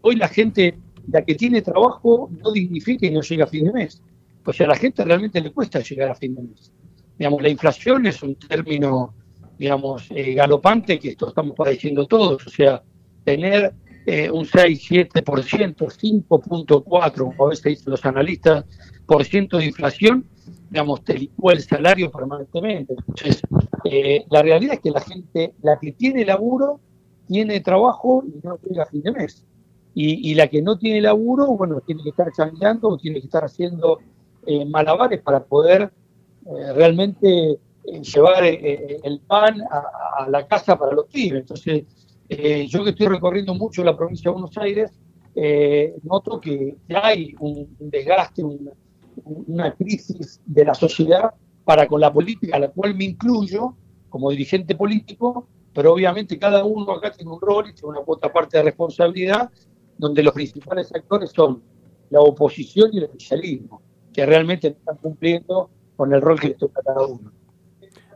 Hoy 0.00 0.16
la 0.16 0.28
gente, 0.28 0.78
la 1.08 1.22
que 1.24 1.34
tiene 1.34 1.62
trabajo, 1.62 2.30
no 2.42 2.52
dignifica 2.52 3.06
y 3.06 3.10
no 3.10 3.20
llega 3.22 3.44
a 3.44 3.48
fin 3.48 3.64
de 3.66 3.72
mes. 3.72 4.02
O 4.44 4.52
sea, 4.52 4.66
a 4.66 4.70
la 4.70 4.76
gente 4.76 5.04
realmente 5.04 5.40
le 5.40 5.50
cuesta 5.52 5.80
llegar 5.80 6.10
a 6.10 6.14
fin 6.14 6.34
de 6.34 6.42
mes. 6.42 6.72
Digamos, 7.18 7.42
la 7.42 7.48
inflación 7.48 8.06
es 8.06 8.22
un 8.22 8.34
término 8.36 9.14
digamos, 9.58 10.08
eh, 10.10 10.34
galopante 10.34 10.98
que 10.98 11.10
esto 11.10 11.28
estamos 11.28 11.54
padeciendo 11.54 12.06
todos. 12.06 12.44
O 12.44 12.50
sea, 12.50 12.82
tener 13.22 13.72
eh, 14.06 14.30
un 14.30 14.44
6, 14.44 14.90
7%, 14.90 15.76
5.4, 15.76 17.14
como 17.14 17.46
a 17.46 17.48
veces 17.50 17.64
dicen 17.64 17.90
los 17.90 18.04
analistas, 18.04 18.64
por 19.06 19.24
ciento 19.24 19.58
de 19.58 19.66
inflación, 19.66 20.26
digamos, 20.70 21.04
te 21.04 21.18
licúa 21.18 21.52
el 21.52 21.62
salario 21.62 22.10
permanentemente. 22.10 22.94
Entonces, 22.94 23.42
eh, 23.84 24.24
la 24.30 24.42
realidad 24.42 24.74
es 24.74 24.80
que 24.80 24.90
la 24.90 25.00
gente, 25.00 25.54
la 25.62 25.78
que 25.78 25.92
tiene 25.92 26.24
laburo, 26.24 26.80
tiene 27.26 27.60
trabajo 27.60 28.24
y 28.26 28.46
no 28.46 28.58
llega 28.58 28.84
a 28.84 28.86
fin 28.86 29.02
de 29.02 29.12
mes. 29.12 29.44
Y, 29.94 30.30
y 30.30 30.34
la 30.34 30.48
que 30.48 30.62
no 30.62 30.78
tiene 30.78 31.00
laburo, 31.00 31.46
bueno, 31.48 31.80
tiene 31.80 32.02
que 32.02 32.10
estar 32.10 32.32
changueando 32.32 32.88
o 32.88 32.98
tiene 32.98 33.20
que 33.20 33.26
estar 33.26 33.44
haciendo 33.44 33.98
eh, 34.46 34.64
malabares 34.64 35.20
para 35.20 35.44
poder 35.44 35.92
eh, 36.46 36.72
realmente 36.74 37.52
eh, 37.84 38.02
llevar 38.02 38.44
el 38.44 39.20
pan 39.26 39.60
a, 39.70 40.24
a 40.24 40.28
la 40.28 40.46
casa 40.48 40.76
para 40.76 40.92
los 40.92 41.06
pibes. 41.06 41.42
Entonces, 41.42 41.84
eh, 42.38 42.66
yo 42.68 42.84
que 42.84 42.90
estoy 42.90 43.06
recorriendo 43.08 43.54
mucho 43.54 43.84
la 43.84 43.96
provincia 43.96 44.30
de 44.30 44.32
Buenos 44.32 44.56
Aires, 44.58 44.90
eh, 45.34 45.94
noto 46.02 46.40
que 46.40 46.76
hay 46.94 47.34
un, 47.40 47.76
desgaste, 47.78 48.42
un- 48.44 48.70
una 49.46 49.72
crisis 49.74 50.40
de 50.44 50.64
la 50.64 50.74
sociedad 50.74 51.32
para 51.64 51.86
con 51.86 52.00
la 52.00 52.12
política, 52.12 52.56
a 52.56 52.60
la 52.60 52.68
cual 52.70 52.94
me 52.94 53.04
incluyo 53.04 53.76
como 54.08 54.30
dirigente 54.30 54.74
político, 54.74 55.46
pero 55.72 55.92
obviamente 55.94 56.38
cada 56.38 56.64
uno 56.64 56.92
acá 56.92 57.12
tiene 57.12 57.30
un 57.32 57.40
rol 57.40 57.68
y 57.68 57.74
tiene 57.74 57.90
una 57.90 58.00
cuota 58.02 58.32
parte 58.32 58.58
de 58.58 58.64
responsabilidad, 58.64 59.50
donde 59.96 60.22
los 60.22 60.34
principales 60.34 60.92
actores 60.94 61.30
son 61.30 61.62
la 62.10 62.20
oposición 62.20 62.90
y 62.92 62.98
el 62.98 63.04
oficialismo, 63.04 63.80
que 64.12 64.26
realmente 64.26 64.68
están 64.68 64.96
cumpliendo 64.98 65.70
con 65.96 66.12
el 66.12 66.20
rol 66.20 66.38
que 66.40 66.48
les 66.48 66.58
toca 66.58 66.80
a 66.80 66.84
cada 66.84 67.06
uno. 67.06 67.32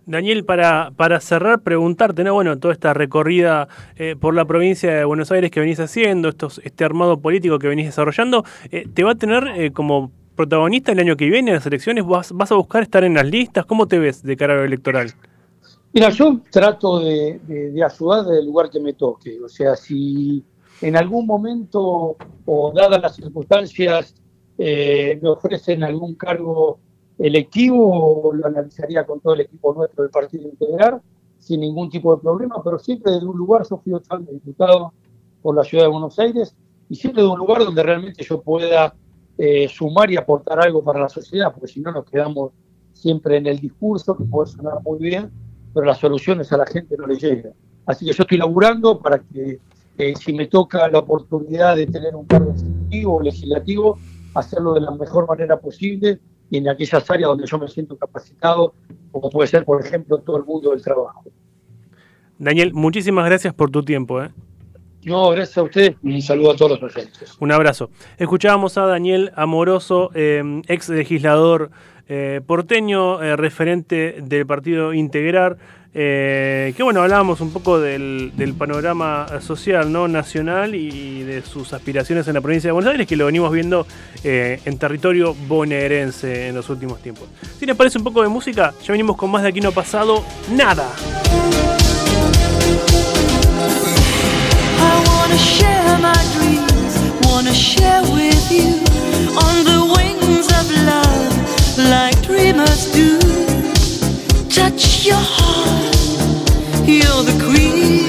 Daniel, 0.07 0.45
para, 0.45 0.93
para 0.97 1.19
cerrar, 1.21 1.63
preguntarte, 1.63 2.23
¿no? 2.23 2.35
Bueno, 2.35 2.59
toda 2.59 2.73
esta 2.73 2.95
recorrida 2.95 3.67
eh, 3.97 4.15
por 4.19 4.35
la 4.35 4.45
provincia 4.45 4.95
de 4.95 5.05
Buenos 5.05 5.33
Aires 5.33 5.51
que 5.51 5.59
venís 5.59 5.81
haciendo, 5.81 6.29
estos, 6.29 6.61
este 6.65 6.85
armado 6.85 7.19
político 7.19 7.59
que 7.59 7.67
venís 7.67 7.87
desarrollando, 7.87 8.45
eh, 8.71 8.87
¿te 8.95 9.03
va 9.03 9.13
a 9.13 9.15
tener 9.17 9.49
eh, 9.57 9.73
como 9.73 10.13
protagonista 10.37 10.93
el 10.93 11.01
año 11.01 11.17
que 11.17 11.27
viene 11.29 11.51
en 11.51 11.57
las 11.57 11.67
elecciones? 11.67 12.07
¿Vas, 12.07 12.31
¿Vas 12.33 12.53
a 12.53 12.55
buscar 12.55 12.83
estar 12.85 13.03
en 13.03 13.15
las 13.15 13.27
listas? 13.27 13.67
¿Cómo 13.67 13.89
te 13.89 13.99
ves 13.99 14.23
de 14.23 14.37
cara 14.37 14.55
a 14.55 14.57
lo 14.59 14.65
electoral? 14.65 15.13
Mira, 15.93 16.11
yo 16.11 16.41
trato 16.51 17.01
de, 17.01 17.41
de- 17.47 17.71
de 17.73 17.85
ayudar 17.85 18.25
desde 18.27 18.41
el 18.41 18.47
lugar 18.47 18.71
que 18.71 18.79
me 18.81 18.93
toque. 18.93 19.41
O 19.43 19.49
sea, 19.49 19.75
si 19.75 20.45
en 20.83 20.97
algún 20.97 21.27
momento 21.27 22.17
o 22.45 22.73
dadas 22.73 23.01
las 23.03 23.17
circunstancias 23.17 24.15
eh, 24.59 25.19
me 25.21 25.31
ofrecen 25.31 25.83
algún 25.83 26.15
cargo 26.15 26.79
electivo, 27.19 28.33
lo 28.35 28.47
analizaría 28.47 29.05
con 29.05 29.21
todo 29.21 29.35
el 29.35 29.41
equipo 29.41 29.73
nuestro 29.75 30.03
del 30.03 30.11
Partido 30.11 30.49
Integral, 30.49 31.01
sin 31.39 31.61
ningún 31.61 31.89
tipo 31.89 32.15
de 32.15 32.23
problema, 32.23 32.63
pero 32.63 32.79
siempre 32.79 33.13
desde 33.13 33.27
un 33.27 33.37
lugar, 33.37 33.63
yo 33.69 33.79
fui 33.79 33.93
diputado 34.33 34.93
por 35.43 35.55
la 35.55 35.65
ciudad 35.65 35.85
de 35.85 35.91
Buenos 35.91 36.19
Aires, 36.19 36.55
y 36.89 36.95
siempre 36.95 37.23
de 37.23 37.29
un 37.29 37.39
lugar 37.39 37.65
donde 37.65 37.83
realmente 37.83 38.23
yo 38.23 38.41
pueda 38.41 38.95
eh, 39.39 39.69
sumar 39.69 40.11
y 40.11 40.17
aportar 40.17 40.61
algo 40.61 40.83
para 40.83 41.01
la 41.01 41.09
sociedad, 41.09 41.53
porque 41.53 41.69
si 41.69 41.81
no 41.81 41.93
nos 41.93 42.05
quedamos 42.05 42.53
siempre 42.93 43.37
en 43.37 43.47
el 43.47 43.59
discurso, 43.59 44.17
que 44.17 44.25
puede 44.25 44.51
sonar 44.51 44.83
muy 44.83 44.99
bien, 44.99 45.31
pero 45.75 45.87
las 45.87 45.99
soluciones 45.99 46.53
a 46.53 46.57
la 46.57 46.67
gente 46.67 46.97
no 46.97 47.07
le 47.07 47.17
llegan. 47.17 47.53
Así 47.87 48.07
que 48.07 48.13
yo 48.13 48.23
estoy 48.23 48.39
laburando 48.39 48.99
para 48.99 49.19
que 49.19 49.61
eh, 49.99 50.15
si 50.17 50.33
me 50.33 50.47
toca 50.47 50.89
la 50.89 51.01
oportunidad 51.01 51.77
de 51.77 51.87
tener 51.87 52.15
un 52.17 52.27
cargo 52.27 52.53
ejecutivo 52.53 53.17
o 53.17 53.23
legislativo, 53.23 53.99
hacerlo 54.35 54.75
de 54.75 54.81
la 54.81 54.91
mejor 54.91 55.27
manera 55.29 55.59
posible 55.59 56.19
y 56.51 56.59
en 56.59 56.69
aquellas 56.69 57.11
áreas 57.11 57.29
donde 57.29 57.47
yo 57.47 57.59
me 57.59 57.69
siento 57.69 57.97
capacitado, 57.97 58.75
como 59.11 59.31
puede 59.31 59.49
ser, 59.49 59.65
por 59.65 59.85
ejemplo, 59.85 60.19
todo 60.19 60.39
el 60.39 60.45
mundo 60.45 60.71
del 60.71 60.83
trabajo. 60.83 61.25
Daniel, 62.39 62.73
muchísimas 62.75 63.25
gracias 63.25 63.55
por 63.55 63.71
tu 63.71 63.83
tiempo. 63.83 64.23
¿eh? 64.23 64.31
No, 65.05 65.31
gracias 65.31 65.57
a 65.59 65.63
ustedes 65.63 65.97
y 66.03 66.15
un 66.15 66.23
saludo 66.23 66.51
a 66.51 66.57
todos 66.57 66.73
los 66.73 66.81
presentes. 66.81 67.37
Un 67.41 67.53
abrazo. 67.53 67.91
Escuchábamos 68.19 68.77
a 68.77 68.87
Daniel 68.87 69.33
Amoroso, 69.37 70.11
eh, 70.15 70.63
ex 70.69 70.89
legislador 70.89 71.71
eh, 72.09 72.41
porteño, 72.47 73.21
eh, 73.21 73.37
referente 73.37 74.21
del 74.23 74.47
partido 74.47 74.95
Integrar, 74.95 75.59
eh, 75.95 76.75
que 76.77 76.83
bueno, 76.83 77.03
hablábamos 77.03 77.41
un 77.41 77.53
poco 77.53 77.81
del, 77.81 78.33
panorama 78.59 79.27
social 79.41 79.91
no 79.91 80.09
nacional 80.09 80.75
y 80.75 81.23
de 81.23 81.43
sus 81.43 81.73
aspiraciones 81.73 82.29
en 82.29 82.35
la 82.35 82.41
provincia 82.41 82.69
de 82.69 82.73
Buenos 82.73 82.91
Aires, 82.91 83.07
que 83.07 83.17
lo 83.17 83.27
venimos 83.27 83.53
viendo 83.53 83.87
eh, 84.25 84.61
en 84.65 84.79
territorio 84.79 85.35
bonaerense 85.49 86.49
en 86.49 86.55
los 86.55 86.69
últimos 86.69 87.01
tiempos. 87.01 87.29
Si 87.59 87.67
les 87.67 87.77
parece 87.77 87.99
un 87.99 88.05
poco 88.05 88.23
de 88.23 88.29
música, 88.29 88.75
ya 88.85 88.93
venimos 88.93 89.17
con 89.17 89.31
más 89.31 89.43
de 89.43 89.49
aquí 89.49 89.61
no 89.61 89.71
ha 89.71 89.73
pasado 89.73 90.25
nada. 90.53 90.89
touch 104.57 105.05
your 105.05 105.21
heart. 105.21 105.95
You're 106.89 107.25
the 107.29 107.37
queen 107.45 108.09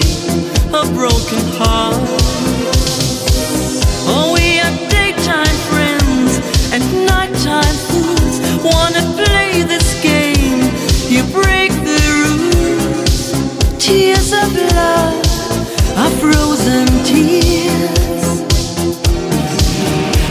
of 0.74 0.86
broken 0.96 1.44
hearts. 1.60 2.24
Oh, 4.08 4.32
we 4.32 4.64
are 4.64 4.76
daytime 4.88 5.58
friends 5.68 6.32
and 6.72 6.84
nighttime 7.06 7.78
fools. 7.90 8.36
Wanna 8.64 9.04
play 9.20 9.64
this 9.74 9.90
game? 10.02 10.64
You 11.12 11.24
break 11.36 11.72
the 11.84 12.02
rules. 12.24 13.24
Tears 13.78 14.32
of 14.32 14.48
love 14.72 15.20
are 16.00 16.14
frozen 16.22 16.88
tears. 17.04 18.40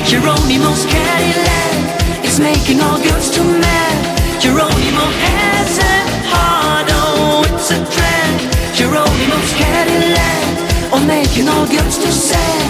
Geronimo's 0.09 0.87
Cadillac 0.87 2.25
is 2.25 2.41
making 2.41 2.81
all 2.81 2.99
girls 3.05 3.29
too 3.31 3.45
mad. 3.61 4.41
Geronimo. 4.41 5.36
gets 11.65 11.97
to 11.97 12.13
say. 12.13 12.66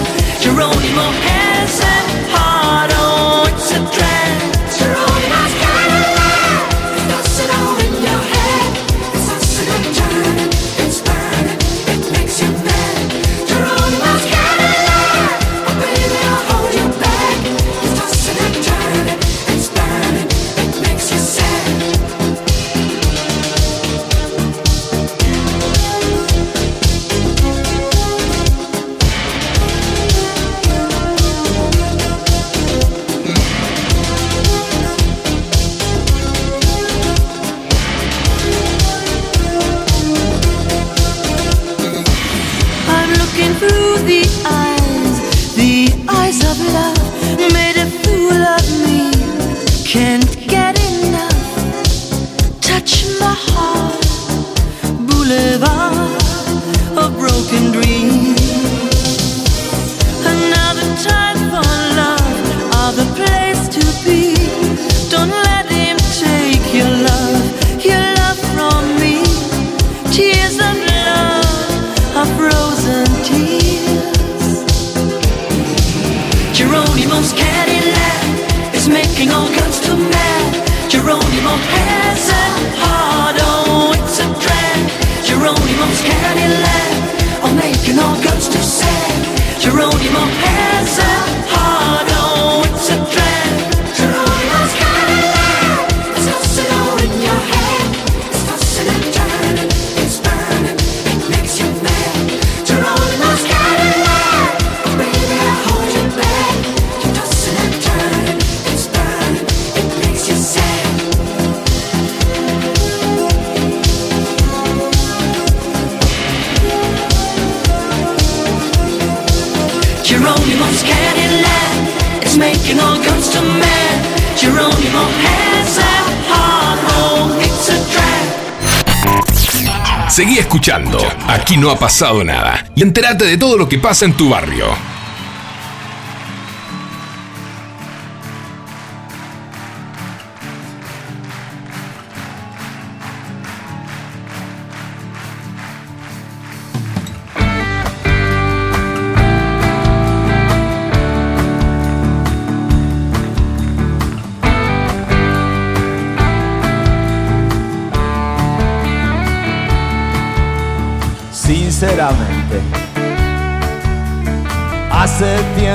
Seguí 130.17 130.39
escuchando. 130.39 130.97
Aquí 131.27 131.57
no 131.57 131.69
ha 131.69 131.77
pasado 131.77 132.23
nada. 132.23 132.65
Y 132.73 132.81
entérate 132.81 133.23
de 133.23 133.37
todo 133.37 133.55
lo 133.55 133.69
que 133.69 133.77
pasa 133.77 134.03
en 134.03 134.13
tu 134.13 134.29
barrio. 134.29 134.65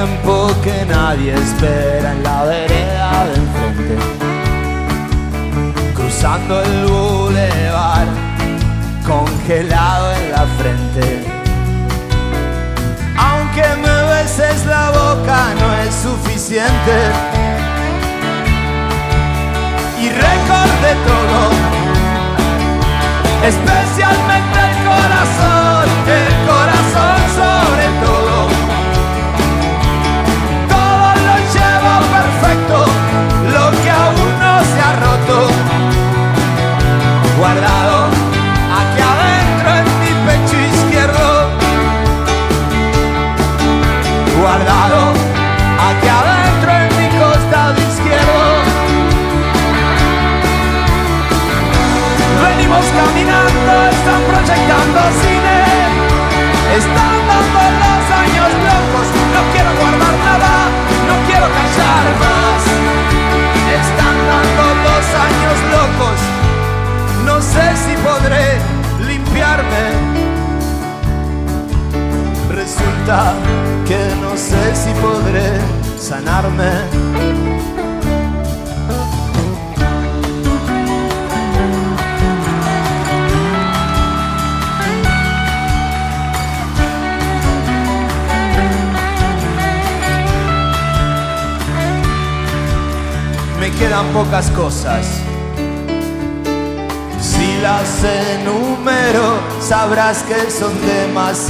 tiempo 0.05 0.49
que 0.65 0.85
nadie 0.87 1.33
espera 1.35 2.13
en 2.13 2.23
la 2.25 2.43
vereda 2.45 3.25
de 3.27 3.35
enfrente. 3.45 3.95
Cruzando 5.95 6.61
el 6.61 6.87
bulevar, 6.87 8.07
congelado 9.07 10.13
en 10.15 10.33
la 10.33 10.45
frente. 10.59 11.25
Aunque 13.17 13.67
me 13.85 13.97
beses 14.13 14.67
la 14.67 14.91
boca, 14.91 15.39
no 15.61 15.69
es 15.83 15.95
suficiente. 15.95 16.97
Y 20.03 20.09
recordé 20.09 20.93
todo, 21.11 21.41
especialmente 23.51 24.59
el 24.69 24.75
corazón. 24.89 25.82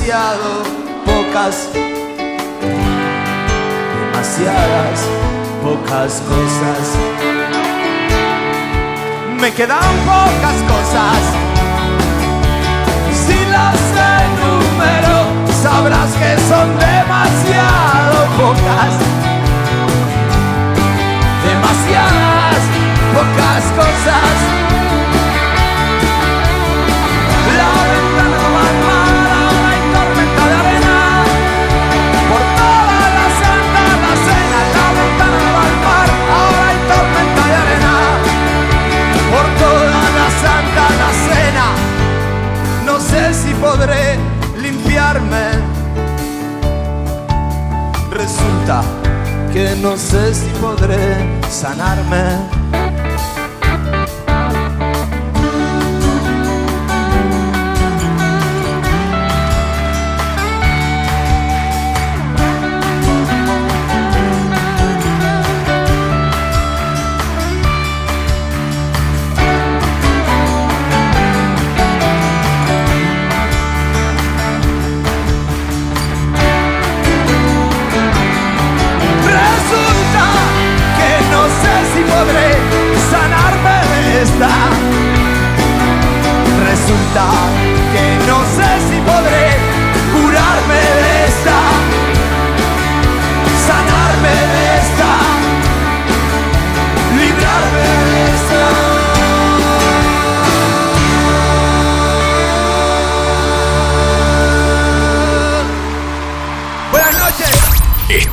demasiado 0.02 0.62
pocas, 1.04 1.68
demasiadas 4.12 5.00
pocas 5.62 6.22
cosas. 6.28 6.96
Me 9.40 9.52
quedan 9.52 9.78
pocas 10.04 10.56
cosas. 10.72 11.22
Si 13.12 13.38
las 13.50 13.76
enumero, 14.24 15.18
sabrás 15.62 16.12
que 16.14 16.36
son 16.48 16.78
demasiado 16.78 18.26
pocas. 18.38 18.94
Demasiadas 21.44 22.62
pocas 23.14 23.64
cosas. 23.76 24.51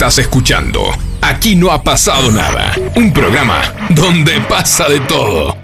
Estás 0.09 0.25
escuchando 0.25 0.91
Aquí 1.21 1.55
no 1.55 1.69
ha 1.69 1.83
pasado 1.83 2.31
nada. 2.31 2.73
Un 2.95 3.13
programa 3.13 3.61
donde 3.89 4.41
pasa 4.41 4.89
de 4.89 4.99
todo. 5.01 5.55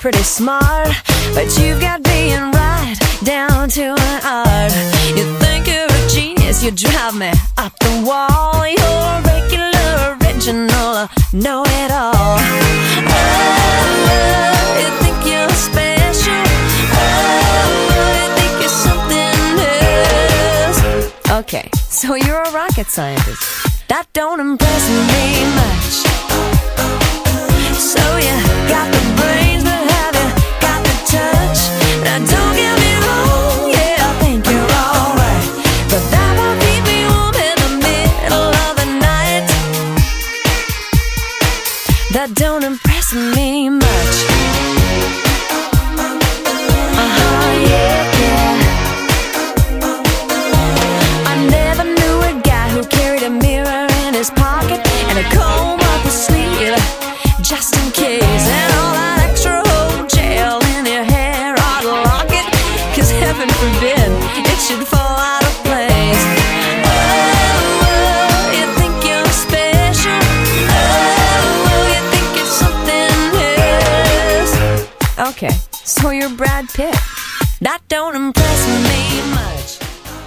Pretty 0.00 0.24
smart, 0.24 0.90
but 1.32 1.46
you 6.62 6.70
drive 6.70 7.16
me 7.16 7.32
up 7.58 7.76
the 7.80 8.04
wall. 8.06 8.64
You're 8.64 9.20
regular, 9.26 10.16
original, 10.22 11.08
know 11.32 11.64
it 11.66 11.90
all. 11.90 12.38
Oh, 13.08 13.26
you 14.78 14.88
think 15.02 15.26
you're 15.26 15.48
special? 15.50 16.44
Oh? 16.94 17.28
Okay, 21.40 21.68
so 21.88 22.14
you're 22.14 22.42
a 22.42 22.50
rocket 22.52 22.86
scientist. 22.86 23.88
That 23.88 24.06
don't 24.12 24.38
impress 24.38 24.88
me 24.88 25.44
much. 25.56 26.21
down 42.42 42.64
and 42.64 42.81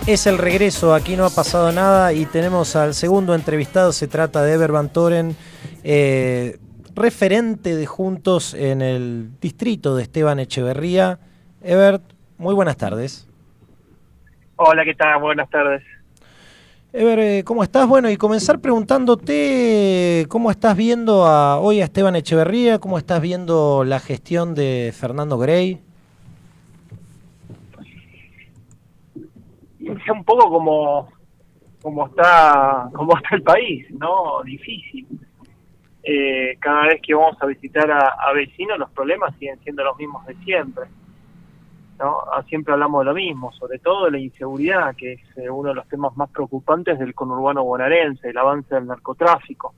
Es 0.07 0.25
el 0.25 0.39
regreso, 0.39 0.95
aquí 0.95 1.15
no 1.15 1.25
ha 1.25 1.29
pasado 1.29 1.71
nada 1.71 2.11
y 2.11 2.25
tenemos 2.25 2.75
al 2.75 2.95
segundo 2.95 3.35
entrevistado, 3.35 3.91
se 3.91 4.07
trata 4.07 4.41
de 4.41 4.53
Eber 4.53 4.71
Van 4.71 4.89
Toren, 4.89 5.35
eh, 5.83 6.57
referente 6.95 7.75
de 7.75 7.85
Juntos 7.85 8.55
en 8.55 8.81
el 8.81 9.29
distrito 9.39 9.95
de 9.95 10.01
Esteban 10.01 10.39
Echeverría. 10.39 11.19
Ebert, 11.61 12.01
muy 12.39 12.55
buenas 12.55 12.77
tardes. 12.77 13.27
Hola, 14.55 14.83
¿qué 14.83 14.95
tal? 14.95 15.19
Buenas 15.21 15.47
tardes. 15.51 15.83
Eber, 16.93 17.19
eh, 17.19 17.43
¿cómo 17.43 17.61
estás? 17.61 17.87
Bueno, 17.87 18.09
y 18.09 18.17
comenzar 18.17 18.59
preguntándote 18.59 20.25
cómo 20.29 20.49
estás 20.49 20.75
viendo 20.75 21.27
a, 21.27 21.59
hoy 21.59 21.81
a 21.81 21.83
Esteban 21.83 22.15
Echeverría, 22.15 22.79
cómo 22.79 22.97
estás 22.97 23.21
viendo 23.21 23.83
la 23.83 23.99
gestión 23.99 24.55
de 24.55 24.91
Fernando 24.97 25.37
Grey. 25.37 25.85
Es 30.05 30.11
un 30.11 30.23
poco 30.23 30.49
como, 30.49 31.09
como 31.81 32.07
está 32.07 32.89
como 32.93 33.17
está 33.17 33.35
el 33.35 33.41
país, 33.43 33.87
¿no? 33.91 34.41
Difícil. 34.43 35.07
Eh, 36.03 36.55
cada 36.59 36.83
vez 36.87 37.01
que 37.01 37.15
vamos 37.15 37.35
a 37.41 37.47
visitar 37.47 37.89
a, 37.91 38.31
vecinos, 38.33 38.77
los 38.77 38.91
problemas 38.91 39.35
siguen 39.39 39.59
siendo 39.63 39.83
los 39.83 39.97
mismos 39.97 40.23
de 40.27 40.35
siempre. 40.43 40.83
¿no? 41.97 42.19
Ah, 42.31 42.43
Siempre 42.47 42.73
hablamos 42.73 43.01
de 43.01 43.05
lo 43.05 43.13
mismo, 43.15 43.51
sobre 43.53 43.79
todo 43.79 44.05
de 44.05 44.11
la 44.11 44.19
inseguridad, 44.19 44.95
que 44.95 45.13
es 45.13 45.21
eh, 45.37 45.49
uno 45.49 45.69
de 45.69 45.75
los 45.75 45.87
temas 45.87 46.15
más 46.15 46.29
preocupantes 46.29 46.99
del 46.99 47.15
conurbano 47.15 47.63
bonaerense, 47.63 48.29
el 48.29 48.37
avance 48.37 48.75
del 48.75 48.85
narcotráfico. 48.85 49.73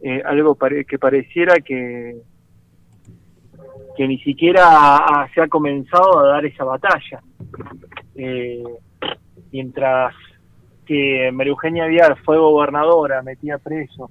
Eh, 0.00 0.22
algo 0.24 0.54
pare- 0.54 0.84
que 0.84 0.98
pareciera 1.00 1.56
que, 1.56 2.20
que 3.96 4.06
ni 4.06 4.18
siquiera 4.20 5.28
se 5.34 5.40
ha 5.40 5.48
comenzado 5.48 6.20
a 6.20 6.28
dar 6.28 6.46
esa 6.46 6.62
batalla. 6.62 7.20
Eh, 8.14 8.62
mientras 9.52 10.14
que 10.86 11.30
María 11.32 11.50
Eugenia 11.50 11.86
fue 12.24 12.38
gobernadora, 12.38 13.22
metía 13.22 13.58
presos 13.58 14.10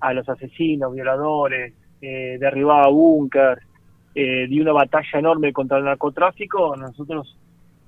a 0.00 0.12
los 0.12 0.28
asesinos, 0.28 0.94
violadores, 0.94 1.74
eh, 2.00 2.36
derribaba 2.38 2.88
búnker, 2.88 3.58
eh, 4.14 4.46
dio 4.48 4.62
una 4.62 4.72
batalla 4.72 5.18
enorme 5.18 5.52
contra 5.52 5.78
el 5.78 5.84
narcotráfico, 5.84 6.76
nosotros 6.76 7.36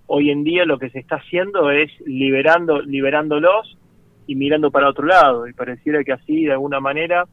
hoy 0.07 0.31
en 0.31 0.45
día 0.45 0.65
lo 0.65 0.79
que 0.79 0.91
se 0.91 0.99
está 0.99 1.17
haciendo 1.17 1.71
es 1.71 1.91
liberando, 2.05 2.81
liberándolos 2.83 3.79
y 4.27 4.35
mirando 4.35 4.71
para 4.71 4.89
otro 4.89 5.07
lado, 5.07 5.47
y 5.47 5.53
pareciera 5.53 6.03
que 6.05 6.13
así 6.13 6.45
de 6.45 6.53
alguna 6.53 6.81
manera 6.81 7.27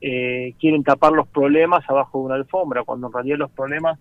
eh, 0.00 0.54
quieren 0.60 0.82
tapar 0.82 1.12
los 1.12 1.28
problemas 1.28 1.88
abajo 1.88 2.18
de 2.18 2.24
una 2.26 2.34
alfombra, 2.34 2.82
cuando 2.84 3.06
en 3.06 3.12
realidad 3.12 3.38
los 3.38 3.50
problemas 3.50 3.98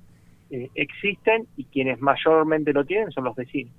eh, 0.49 0.69
existen 0.75 1.47
y 1.55 1.65
quienes 1.65 2.01
mayormente 2.01 2.73
lo 2.73 2.85
tienen 2.85 3.11
son 3.11 3.23
los 3.23 3.35
vecinos. 3.35 3.73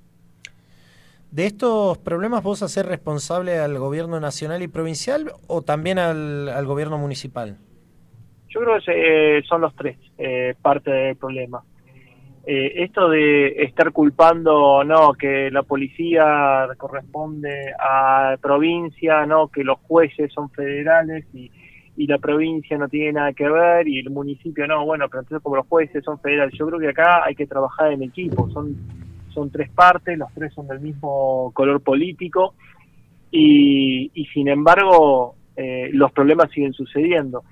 ¿De 1.35 1.47
estos 1.47 1.99
problemas 1.99 2.45
vos 2.45 2.63
hacer 2.63 2.87
responsable 2.87 3.59
al 3.59 3.77
gobierno 3.77 4.21
nacional 4.21 4.63
y 4.63 4.69
provincial 4.69 5.33
o 5.49 5.63
también 5.63 5.99
al, 5.99 6.49
al 6.49 6.65
gobierno 6.65 6.97
municipal? 6.97 7.59
Yo 8.49 8.61
creo 8.61 8.77
que 8.79 9.39
eh, 9.39 9.43
son 9.43 9.63
los 9.63 9.75
tres 9.75 9.99
eh, 10.17 10.55
parte 10.63 10.93
del 10.93 11.17
problema. 11.17 11.65
Eh, 12.47 12.85
esto 12.85 13.09
de 13.09 13.49
estar 13.65 13.91
culpando, 13.91 14.85
no, 14.85 15.15
que 15.15 15.51
la 15.51 15.65
policía 15.65 16.69
corresponde 16.79 17.73
a 17.81 18.37
provincia, 18.41 19.27
no, 19.27 19.49
que 19.49 19.65
los 19.65 19.81
jueces 19.89 20.33
son 20.33 20.51
federales 20.51 21.25
y, 21.35 21.51
y 21.97 22.07
la 22.07 22.19
provincia 22.19 22.79
no 22.79 22.89
tiene 22.89 23.15
nada 23.15 23.33
que 23.33 23.51
ver 23.51 23.89
y 23.89 23.99
el 23.99 24.11
municipio 24.11 24.69
no, 24.69 24.87
bueno, 24.87 25.09
pero 25.09 25.23
entonces 25.23 25.43
como 25.43 25.57
los 25.57 25.67
jueces 25.67 26.05
son 26.05 26.21
federales, 26.21 26.55
yo 26.57 26.69
creo 26.69 26.79
que 26.79 26.91
acá 26.91 27.25
hay 27.25 27.35
que 27.35 27.49
trabajar 27.49 27.91
en 27.91 28.05
equipo, 28.05 28.49
son, 28.51 28.77
son 29.35 29.51
tres 29.51 29.69
partes, 29.71 30.17
los 30.17 30.33
tres 30.33 30.53
son 30.55 30.67
del 30.69 30.81
mismo 30.81 31.51
color 31.53 31.81
político 31.83 32.55
y, 33.31 34.11
y 34.15 34.27
sin 34.27 34.49
embargo 34.49 35.35
eh, 35.57 35.91
los 35.93 36.13
problemas 36.13 36.51
siguen 36.53 36.73
sucediendo. 36.73 37.43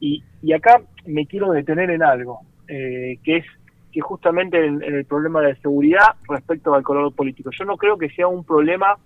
Y, 0.00 0.22
y 0.42 0.52
acá 0.52 0.80
me 1.06 1.26
quiero 1.26 1.50
detener 1.50 1.90
en 1.90 2.02
algo, 2.02 2.40
eh, 2.68 3.18
que 3.24 3.38
es 3.38 3.44
que 3.92 4.00
justamente 4.00 4.64
en, 4.64 4.82
el 4.82 5.04
problema 5.06 5.40
de 5.40 5.56
seguridad 5.56 6.16
respecto 6.28 6.74
al 6.74 6.82
color 6.82 7.12
político. 7.14 7.50
Yo 7.50 7.64
no 7.64 7.76
creo 7.76 7.96
que 7.96 8.10
sea 8.10 8.28
un 8.28 8.44
problema 8.44 8.96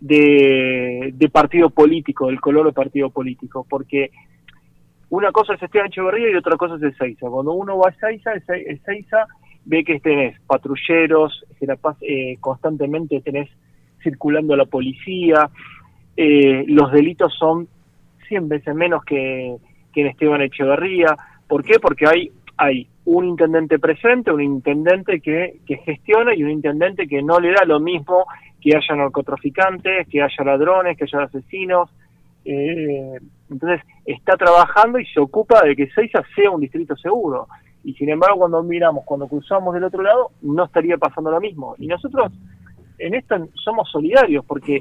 de, 0.00 1.12
de 1.14 1.28
partido 1.30 1.70
político, 1.70 2.28
del 2.28 2.40
color 2.40 2.66
de 2.66 2.72
partido 2.72 3.10
político, 3.10 3.66
porque 3.68 4.10
una 5.10 5.32
cosa 5.32 5.54
es 5.54 5.62
Esteban 5.62 5.88
Echeverría 5.88 6.30
y 6.30 6.36
otra 6.36 6.56
cosa 6.56 6.76
es 6.76 6.82
Ezeiza. 6.82 7.28
Cuando 7.28 7.52
uno 7.52 7.78
va 7.78 7.88
a 7.88 7.92
Ezeiza, 7.92 8.34
Eze- 8.34 8.64
Ezeiza 8.68 9.26
ve 9.64 9.84
que 9.84 10.00
tenés 10.00 10.38
patrulleros, 10.46 11.44
eh, 12.00 12.36
constantemente 12.40 13.20
tenés 13.20 13.48
circulando 14.02 14.54
la 14.56 14.66
policía, 14.66 15.50
eh, 16.16 16.64
los 16.68 16.92
delitos 16.92 17.34
son 17.38 17.68
100 18.28 18.48
veces 18.48 18.74
menos 18.74 19.04
que, 19.04 19.56
que 19.92 20.02
en 20.02 20.06
Esteban 20.08 20.42
Echeverría. 20.42 21.16
¿Por 21.48 21.64
qué? 21.64 21.78
Porque 21.78 22.06
hay, 22.06 22.30
hay 22.56 22.86
un 23.04 23.26
intendente 23.26 23.78
presente, 23.78 24.32
un 24.32 24.42
intendente 24.42 25.20
que, 25.20 25.60
que 25.66 25.76
gestiona 25.78 26.34
y 26.34 26.44
un 26.44 26.50
intendente 26.50 27.06
que 27.06 27.22
no 27.22 27.40
le 27.40 27.52
da 27.52 27.64
lo 27.64 27.80
mismo 27.80 28.26
que 28.60 28.76
haya 28.76 28.96
narcotraficantes, 28.96 30.08
que 30.08 30.22
haya 30.22 30.44
ladrones, 30.44 30.96
que 30.96 31.04
haya 31.04 31.24
asesinos. 31.24 31.90
Eh, 32.44 33.18
entonces 33.50 33.80
está 34.06 34.36
trabajando 34.36 34.98
y 34.98 35.06
se 35.06 35.20
ocupa 35.20 35.62
de 35.62 35.76
que 35.76 35.90
Seiza 35.90 36.22
sea 36.34 36.50
un 36.50 36.60
distrito 36.60 36.96
seguro. 36.96 37.46
Y 37.84 37.94
sin 37.94 38.08
embargo, 38.08 38.38
cuando 38.38 38.62
miramos, 38.62 39.04
cuando 39.04 39.28
cruzamos 39.28 39.74
del 39.74 39.84
otro 39.84 40.02
lado, 40.02 40.30
no 40.42 40.64
estaría 40.64 40.96
pasando 40.96 41.30
lo 41.30 41.40
mismo. 41.40 41.74
Y 41.78 41.86
nosotros 41.86 42.32
en 42.98 43.14
esto 43.14 43.36
somos 43.54 43.90
solidarios 43.90 44.44
porque 44.44 44.80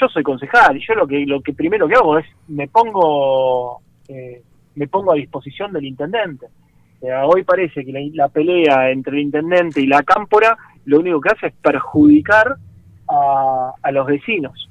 yo 0.00 0.08
soy 0.08 0.22
concejal 0.22 0.76
y 0.76 0.84
yo 0.84 0.94
lo 0.94 1.06
que 1.06 1.24
lo 1.24 1.40
que 1.40 1.52
primero 1.52 1.86
que 1.86 1.94
hago 1.94 2.18
es 2.18 2.26
me 2.48 2.66
pongo 2.66 3.80
eh, 4.08 4.42
me 4.74 4.88
pongo 4.88 5.12
a 5.12 5.16
disposición 5.16 5.72
del 5.72 5.84
intendente. 5.84 6.46
Hoy 7.00 7.44
parece 7.44 7.84
que 7.84 7.92
la, 7.92 8.00
la 8.12 8.28
pelea 8.28 8.90
entre 8.90 9.12
el 9.14 9.22
intendente 9.22 9.80
y 9.80 9.86
la 9.86 10.02
cámpora 10.02 10.56
lo 10.84 10.98
único 10.98 11.20
que 11.20 11.28
hace 11.28 11.46
es 11.48 11.54
perjudicar 11.54 12.56
a, 13.08 13.72
a 13.80 13.92
los 13.92 14.06
vecinos, 14.06 14.68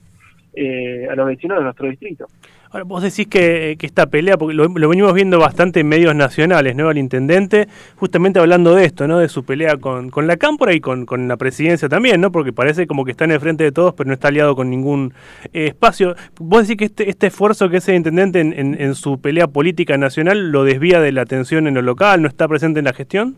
eh, 0.54 1.08
a 1.10 1.16
los 1.16 1.28
vecinos 1.28 1.60
de 1.60 1.64
nuestro 1.64 1.88
distrito. 1.90 2.28
Ahora, 2.70 2.84
vos 2.84 3.02
decís 3.02 3.28
que, 3.28 3.78
que 3.80 3.86
esta 3.86 4.08
pelea, 4.08 4.38
porque 4.38 4.54
lo, 4.54 4.68
lo 4.68 4.90
venimos 4.90 5.14
viendo 5.14 5.40
bastante 5.40 5.80
en 5.80 5.88
medios 5.88 6.14
nacionales, 6.14 6.76
¿no? 6.76 6.90
Al 6.90 6.98
intendente, 6.98 7.68
justamente 7.96 8.40
hablando 8.40 8.76
de 8.76 8.86
esto, 8.86 9.08
¿no? 9.08 9.20
De 9.20 9.30
su 9.30 9.46
pelea 9.46 9.78
con, 9.78 10.10
con 10.10 10.28
la 10.28 10.36
cámpora 10.36 10.74
y 10.74 10.82
con, 10.82 11.06
con 11.06 11.28
la 11.30 11.38
presidencia 11.38 11.88
también, 11.88 12.20
¿no? 12.20 12.32
Porque 12.32 12.52
parece 12.52 12.86
como 12.86 13.06
que 13.06 13.12
está 13.12 13.24
en 13.24 13.32
el 13.32 13.40
frente 13.40 13.64
de 13.64 13.72
todos, 13.72 13.94
pero 13.94 14.08
no 14.08 14.14
está 14.14 14.28
aliado 14.28 14.56
con 14.56 14.70
ningún 14.70 15.14
eh, 15.54 15.68
espacio. 15.68 16.16
¿Vos 16.40 16.68
decís 16.68 16.78
que 16.78 16.86
este, 16.86 17.10
este 17.10 17.28
esfuerzo 17.28 17.70
que 17.70 17.78
hace 17.78 17.92
el 17.92 17.98
intendente 17.98 18.42
en, 18.42 18.52
en, 18.52 18.82
en 18.82 18.96
su 18.96 19.20
pelea 19.22 19.48
política 19.48 19.98
nacional 19.98 20.52
lo 20.52 20.66
desvía 20.66 21.00
de 21.00 21.14
la 21.14 21.22
atención 21.22 21.68
en 21.68 21.74
lo 21.74 21.82
local, 21.82 22.22
no 22.22 22.28
está 22.28 22.48
presente 22.48 22.80
en 22.80 22.86
la 22.86 22.94
gestión? 22.94 23.38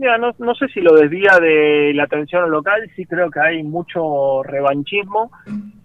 Mira, 0.00 0.16
no, 0.16 0.34
no 0.38 0.54
sé 0.54 0.66
si 0.68 0.80
lo 0.80 0.94
desvía 0.94 1.38
de 1.38 1.92
la 1.94 2.04
atención 2.04 2.50
local, 2.50 2.90
sí 2.96 3.04
creo 3.04 3.30
que 3.30 3.38
hay 3.38 3.62
mucho 3.62 4.42
revanchismo 4.42 5.30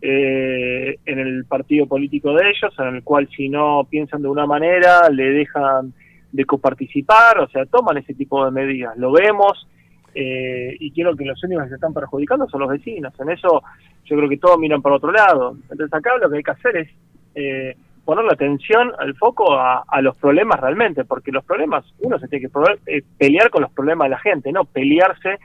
eh, 0.02 0.98
en 1.06 1.20
el 1.20 1.44
partido 1.44 1.86
político 1.86 2.34
de 2.34 2.48
ellos, 2.48 2.74
en 2.80 2.96
el 2.96 3.04
cual 3.04 3.28
si 3.36 3.50
no 3.50 3.86
piensan 3.90 4.22
de 4.22 4.30
una 4.30 4.46
manera, 4.46 5.10
le 5.10 5.32
dejan 5.32 5.94
de 6.32 6.46
coparticipar, 6.46 7.40
o 7.40 7.50
sea, 7.50 7.66
toman 7.66 7.98
ese 7.98 8.14
tipo 8.14 8.46
de 8.46 8.52
medidas. 8.52 8.96
Lo 8.96 9.12
vemos 9.12 9.68
eh, 10.14 10.78
y 10.80 10.92
quiero 10.92 11.14
que 11.14 11.26
los 11.26 11.44
únicos 11.44 11.66
que 11.66 11.70
se 11.72 11.76
están 11.76 11.94
perjudicando 11.94 12.48
son 12.48 12.62
los 12.62 12.70
vecinos. 12.70 13.14
En 13.20 13.32
eso 13.32 13.64
yo 14.06 14.16
creo 14.16 14.30
que 14.30 14.38
todos 14.38 14.58
miran 14.58 14.82
para 14.82 14.96
otro 14.96 15.12
lado. 15.12 15.58
Entonces 15.70 15.94
acá 15.94 16.12
lo 16.22 16.30
que 16.30 16.38
hay 16.38 16.44
que 16.44 16.52
hacer 16.52 16.78
es 16.78 16.90
eh, 17.36 17.76
poner 18.06 18.24
la 18.26 18.34
atención, 18.34 18.92
al 19.00 19.16
foco 19.16 19.54
a, 19.54 19.84
a 19.88 20.02
los 20.02 20.16
problemas 20.18 20.60
realmente, 20.60 21.04
porque 21.06 21.32
los 21.32 21.44
problemas, 21.44 21.84
uno 22.00 22.20
se 22.20 22.28
tiene 22.28 22.46
que 22.48 22.54
probar- 22.54 22.80
eh, 22.86 23.02
pelear 23.18 23.50
con 23.50 23.64
los 23.64 23.72
problemas 23.72 24.06
de 24.06 24.10
la 24.12 24.20
gente, 24.20 24.52
no 24.52 24.64
pelearse 24.66 25.40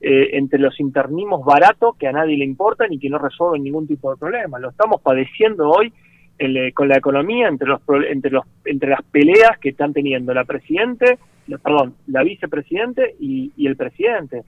eh, 0.00 0.30
entre 0.36 0.60
los 0.60 0.78
internismos 0.80 1.44
baratos 1.44 1.96
que 1.96 2.06
a 2.06 2.12
nadie 2.12 2.36
le 2.36 2.44
importan 2.44 2.92
y 2.92 2.98
que 2.98 3.10
no 3.10 3.18
resuelven 3.18 3.64
ningún 3.64 3.86
tipo 3.86 4.10
de 4.12 4.16
problema. 4.18 4.58
Lo 4.58 4.70
estamos 4.70 5.00
padeciendo 5.00 5.68
hoy 5.68 5.92
el, 6.38 6.56
eh, 6.56 6.72
con 6.72 6.88
la 6.88 6.96
economía 6.96 7.48
entre 7.48 7.68
los 7.68 7.80
entre 8.08 8.30
los 8.30 8.44
entre 8.64 8.90
las 8.90 9.02
peleas 9.02 9.58
que 9.60 9.70
están 9.70 9.92
teniendo 9.92 10.32
la 10.34 10.44
presidente, 10.44 11.18
la- 11.46 11.58
perdón, 11.58 11.94
la 12.06 12.22
vicepresidente 12.22 13.14
y, 13.18 13.52
y 13.56 13.66
el 13.66 13.76
presidente. 13.76 14.40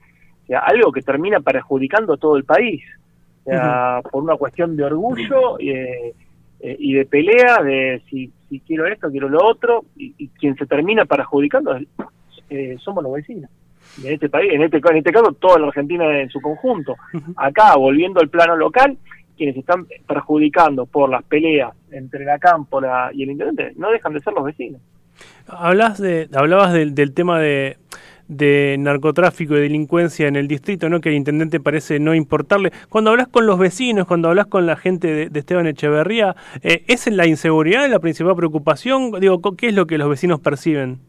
O 0.43 0.45
sea, 0.47 0.59
algo 0.59 0.91
que 0.91 1.01
termina 1.01 1.39
perjudicando 1.41 2.13
a 2.13 2.17
todo 2.17 2.37
el 2.37 2.43
país. 2.45 2.81
O 3.45 3.49
sea, 3.49 4.01
por 4.11 4.23
una 4.23 4.35
cuestión 4.35 4.75
de 4.77 4.83
orgullo 4.83 5.57
eh, 5.59 6.13
eh, 6.59 6.75
y 6.79 6.93
de 6.93 7.05
pelea, 7.05 7.61
de 7.63 8.01
si, 8.09 8.31
si 8.49 8.59
quiero 8.61 8.87
esto, 8.87 9.09
quiero 9.11 9.29
lo 9.29 9.45
otro, 9.45 9.85
y, 9.95 10.13
y 10.17 10.27
quien 10.29 10.55
se 10.55 10.65
termina 10.65 11.05
perjudicando 11.05 11.75
es- 11.75 11.87
eh, 12.49 12.77
somos 12.79 13.03
los 13.03 13.13
vecinos. 13.13 13.49
Y 14.01 14.07
en 14.07 14.13
este 14.13 14.29
país, 14.29 14.51
en 14.53 14.61
este, 14.61 14.77
en 14.77 14.97
este 14.97 15.11
caso, 15.11 15.31
toda 15.33 15.59
la 15.59 15.67
Argentina 15.67 16.19
en 16.19 16.29
su 16.29 16.39
conjunto. 16.39 16.95
Acá, 17.35 17.75
volviendo 17.75 18.19
al 18.21 18.29
plano 18.29 18.55
local, 18.55 18.97
quienes 19.35 19.57
están 19.57 19.85
perjudicando 20.07 20.85
por 20.85 21.09
las 21.09 21.23
peleas 21.23 21.71
entre 21.91 22.25
la 22.25 22.39
cámpora 22.39 23.09
y 23.13 23.23
el 23.23 23.31
intendente 23.31 23.73
no 23.75 23.91
dejan 23.91 24.13
de 24.13 24.19
ser 24.21 24.33
los 24.33 24.43
vecinos. 24.45 24.81
Hablas 25.47 25.99
de, 25.99 26.27
hablabas 26.33 26.73
del, 26.73 26.93
del 26.95 27.13
tema 27.13 27.39
de, 27.39 27.77
de 28.27 28.75
narcotráfico 28.79 29.55
y 29.55 29.61
delincuencia 29.61 30.27
en 30.27 30.35
el 30.35 30.47
distrito, 30.47 30.89
¿no? 30.89 30.99
Que 30.99 31.09
el 31.09 31.15
intendente 31.15 31.59
parece 31.59 31.99
no 31.99 32.13
importarle. 32.13 32.71
Cuando 32.89 33.11
hablas 33.11 33.27
con 33.27 33.45
los 33.45 33.57
vecinos, 33.57 34.07
cuando 34.07 34.29
hablas 34.29 34.47
con 34.47 34.65
la 34.65 34.75
gente 34.75 35.29
de, 35.29 35.39
Esteban 35.39 35.67
Echeverría, 35.67 36.35
eh, 36.61 36.83
¿es 36.87 37.07
la 37.07 37.25
inseguridad 37.25 37.89
la 37.89 37.99
principal 37.99 38.35
preocupación? 38.35 39.11
Digo, 39.19 39.41
¿qué 39.55 39.67
es 39.67 39.73
lo 39.73 39.85
que 39.87 39.97
los 39.97 40.09
vecinos 40.09 40.39
perciben? 40.39 40.99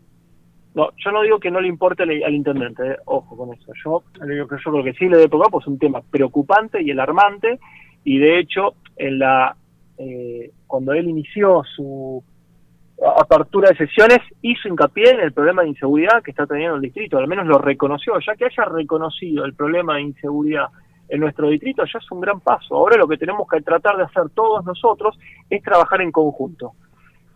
No, 0.74 0.90
yo 0.96 1.11
no 1.11 1.22
digo 1.22 1.40
que 1.40 1.50
no 1.50 1.61
le 1.61 1.68
importe 1.68 2.04
al, 2.04 2.35
intendente, 2.35 2.87
eh, 2.87 2.96
ojo 3.07 3.37
con 3.37 3.52
eso. 3.52 3.72
Yo 3.85 4.02
creo 4.46 4.85
que 4.85 4.92
sí 4.92 5.07
le 5.09 5.16
debe 5.16 5.28
preocupar, 5.28 5.50
pues 5.50 5.64
es 5.64 5.68
un 5.68 5.78
tema 5.78 6.02
preocupante 6.02 6.83
y 6.83 6.90
alarmante. 6.90 7.59
Y 8.04 8.18
de 8.18 8.38
hecho, 8.38 8.74
en 8.96 9.18
la 9.18 9.57
eh, 9.98 10.52
cuando 10.66 10.92
él 10.92 11.09
inició 11.09 11.64
su 11.74 12.22
apertura 13.18 13.70
de 13.70 13.76
sesiones, 13.76 14.18
hizo 14.42 14.68
hincapié 14.68 15.11
en 15.11 15.20
el 15.20 15.32
problema 15.32 15.62
de 15.62 15.68
inseguridad 15.68 16.22
que 16.22 16.32
está 16.32 16.46
teniendo 16.46 16.76
el 16.76 16.82
distrito, 16.82 17.18
al 17.18 17.28
menos 17.28 17.46
lo 17.46 17.58
reconoció, 17.58 18.14
ya 18.18 18.34
que 18.34 18.46
haya 18.46 18.64
reconocido 18.64 19.44
el 19.44 19.54
problema 19.54 19.96
de 19.96 20.02
inseguridad 20.02 20.66
en 21.08 21.20
nuestro 21.20 21.48
distrito, 21.48 21.84
ya 21.84 21.98
es 21.98 22.11
un 22.11 22.20
gran 22.20 22.40
paso. 22.40 22.74
Ahora 22.74 22.96
lo 22.96 23.08
que 23.08 23.16
tenemos 23.16 23.46
que 23.48 23.61
tratar 23.62 23.96
de 23.96 24.04
hacer 24.04 24.28
todos 24.34 24.64
nosotros 24.64 25.18
es 25.48 25.62
trabajar 25.62 26.02
en 26.02 26.12
conjunto. 26.12 26.72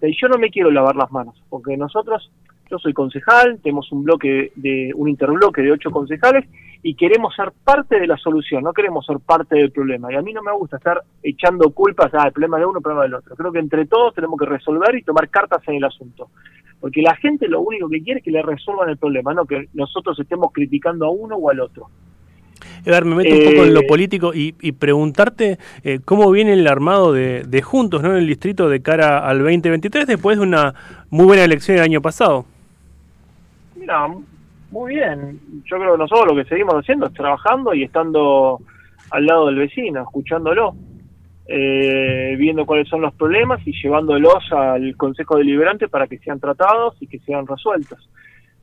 Y 0.02 0.20
yo 0.20 0.28
no 0.28 0.36
me 0.36 0.50
quiero 0.50 0.70
lavar 0.70 0.96
las 0.96 1.10
manos, 1.12 1.40
porque 1.48 1.76
nosotros, 1.76 2.30
yo 2.70 2.78
soy 2.78 2.92
concejal, 2.92 3.60
tenemos 3.62 3.90
un 3.92 4.02
bloque 4.02 4.50
de 4.56 4.90
un 4.96 5.08
interbloque 5.08 5.62
de 5.62 5.72
ocho 5.72 5.90
concejales 5.90 6.44
y 6.82 6.94
queremos 6.94 7.34
ser 7.34 7.52
parte 7.64 8.00
de 8.00 8.06
la 8.06 8.16
solución, 8.16 8.64
no 8.64 8.72
queremos 8.72 9.06
ser 9.06 9.18
parte 9.20 9.56
del 9.56 9.70
problema. 9.70 10.12
Y 10.12 10.16
a 10.16 10.22
mí 10.22 10.32
no 10.32 10.42
me 10.42 10.52
gusta 10.52 10.78
estar 10.78 11.00
echando 11.22 11.70
culpas 11.70 12.12
al 12.12 12.32
problema 12.32 12.58
de 12.58 12.66
uno, 12.66 12.78
el 12.78 12.82
problema 12.82 13.04
del 13.04 13.14
otro. 13.14 13.36
Creo 13.36 13.52
que 13.52 13.60
entre 13.60 13.86
todos 13.86 14.14
tenemos 14.14 14.38
que 14.38 14.46
resolver 14.46 14.94
y 14.96 15.02
tomar 15.02 15.28
cartas 15.28 15.62
en 15.68 15.76
el 15.76 15.84
asunto. 15.84 16.30
Porque 16.80 17.00
la 17.00 17.14
gente 17.14 17.46
lo 17.46 17.60
único 17.60 17.88
que 17.88 18.02
quiere 18.02 18.18
es 18.18 18.24
que 18.24 18.32
le 18.32 18.42
resuelvan 18.42 18.88
el 18.88 18.96
problema, 18.96 19.32
no 19.32 19.44
que 19.44 19.68
nosotros 19.74 20.18
estemos 20.18 20.50
criticando 20.52 21.06
a 21.06 21.10
uno 21.10 21.36
o 21.36 21.50
al 21.50 21.60
otro. 21.60 21.86
Evar, 22.84 23.04
me 23.04 23.14
meto 23.14 23.32
un 23.32 23.44
poco 23.44 23.64
en 23.64 23.74
lo 23.74 23.80
Eh, 23.82 23.86
político 23.86 24.34
y, 24.34 24.56
y 24.60 24.72
preguntarte 24.72 25.58
eh, 25.84 26.00
cómo 26.04 26.28
viene 26.32 26.54
el 26.54 26.66
armado 26.66 27.12
de, 27.12 27.44
de 27.44 27.62
Juntos 27.62 28.02
¿no? 28.02 28.10
en 28.10 28.16
el 28.16 28.26
distrito 28.26 28.68
de 28.68 28.82
cara 28.82 29.24
al 29.24 29.38
2023 29.38 30.08
después 30.08 30.38
de 30.38 30.42
una 30.42 30.74
muy 31.10 31.26
buena 31.26 31.44
elección 31.44 31.76
el 31.76 31.84
año 31.84 32.00
pasado. 32.02 32.44
Mira, 33.76 34.08
muy 34.72 34.94
bien. 34.94 35.38
Yo 35.66 35.76
creo 35.76 35.92
que 35.92 35.98
nosotros 35.98 36.34
lo 36.34 36.42
que 36.42 36.48
seguimos 36.48 36.74
haciendo 36.74 37.06
es 37.06 37.12
trabajando 37.12 37.74
y 37.74 37.84
estando 37.84 38.58
al 39.10 39.26
lado 39.26 39.46
del 39.46 39.56
vecino, 39.56 40.00
escuchándolo, 40.00 40.74
eh, 41.46 42.34
viendo 42.38 42.64
cuáles 42.64 42.88
son 42.88 43.02
los 43.02 43.14
problemas 43.14 43.60
y 43.66 43.72
llevándolos 43.72 44.50
al 44.50 44.96
Consejo 44.96 45.36
Deliberante 45.36 45.88
para 45.88 46.06
que 46.06 46.18
sean 46.18 46.40
tratados 46.40 46.96
y 47.00 47.06
que 47.06 47.18
sean 47.20 47.46
resueltos. 47.46 48.08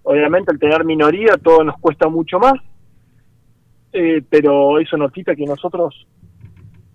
Obviamente, 0.01 0.51
al 0.51 0.59
tener 0.59 0.83
minoría, 0.83 1.37
todo 1.37 1.63
nos 1.63 1.77
cuesta 1.79 2.09
mucho 2.09 2.39
más, 2.39 2.55
eh, 3.93 4.23
pero 4.27 4.79
eso 4.79 4.97
no 4.97 5.09
quita 5.09 5.35
que 5.35 5.45
nosotros 5.45 6.07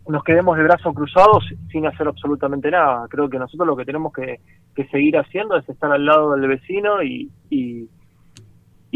nos 0.09 0.24
quedemos 0.24 0.57
de 0.57 0.64
brazos 0.64 0.94
cruzados 0.94 1.44
sin 1.70 1.87
hacer 1.87 2.09
absolutamente 2.09 2.70
nada. 2.70 3.07
Creo 3.09 3.29
que 3.29 3.38
nosotros 3.38 3.66
lo 3.66 3.77
que 3.77 3.85
tenemos 3.85 4.12
que, 4.12 4.40
que 4.74 4.87
seguir 4.88 5.16
haciendo 5.16 5.57
es 5.57 5.68
estar 5.68 5.92
al 5.92 6.05
lado 6.05 6.35
del 6.35 6.48
vecino 6.48 7.03
y, 7.03 7.31
y, 7.48 7.88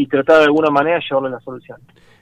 y 0.00 0.06
tratar 0.06 0.38
de 0.38 0.44
alguna 0.44 0.70
manera 0.70 0.96
de 0.96 1.02
llevarle 1.08 1.30
la 1.30 1.40
solución. 1.40 1.78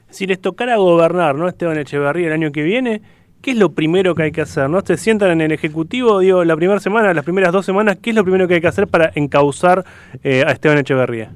Si 0.09 0.27
les 0.27 0.41
tocara 0.41 0.77
gobernar, 0.77 1.35
¿no? 1.35 1.47
Esteban 1.49 1.77
Echeverría 1.79 2.29
el 2.29 2.33
año 2.33 2.53
que 2.53 2.62
viene, 2.62 3.03
¿qué 3.43 3.51
es 3.51 3.59
lo 3.59 3.73
primero 3.73 4.15
que 4.15 4.23
hay 4.23 4.33
que 4.33 4.41
hacer? 4.41 4.71
¿No? 4.71 4.81
Se 4.81 4.97
sientan 4.97 5.31
en 5.31 5.41
el 5.43 5.53
Ejecutivo, 5.53 6.21
digo, 6.21 6.43
la 6.45 6.57
primera 6.57 6.81
semana, 6.81 7.12
las 7.12 7.25
primeras 7.25 7.53
dos 7.53 7.67
semanas, 7.67 7.99
¿qué 8.01 8.11
es 8.11 8.17
lo 8.17 8.23
primero 8.23 8.49
que 8.49 8.55
hay 8.55 8.61
que 8.61 8.69
hacer 8.69 8.87
para 8.89 9.11
encauzar 9.15 9.85
eh, 10.23 10.43
a 10.47 10.53
Esteban 10.53 10.79
Echeverría? 10.79 11.33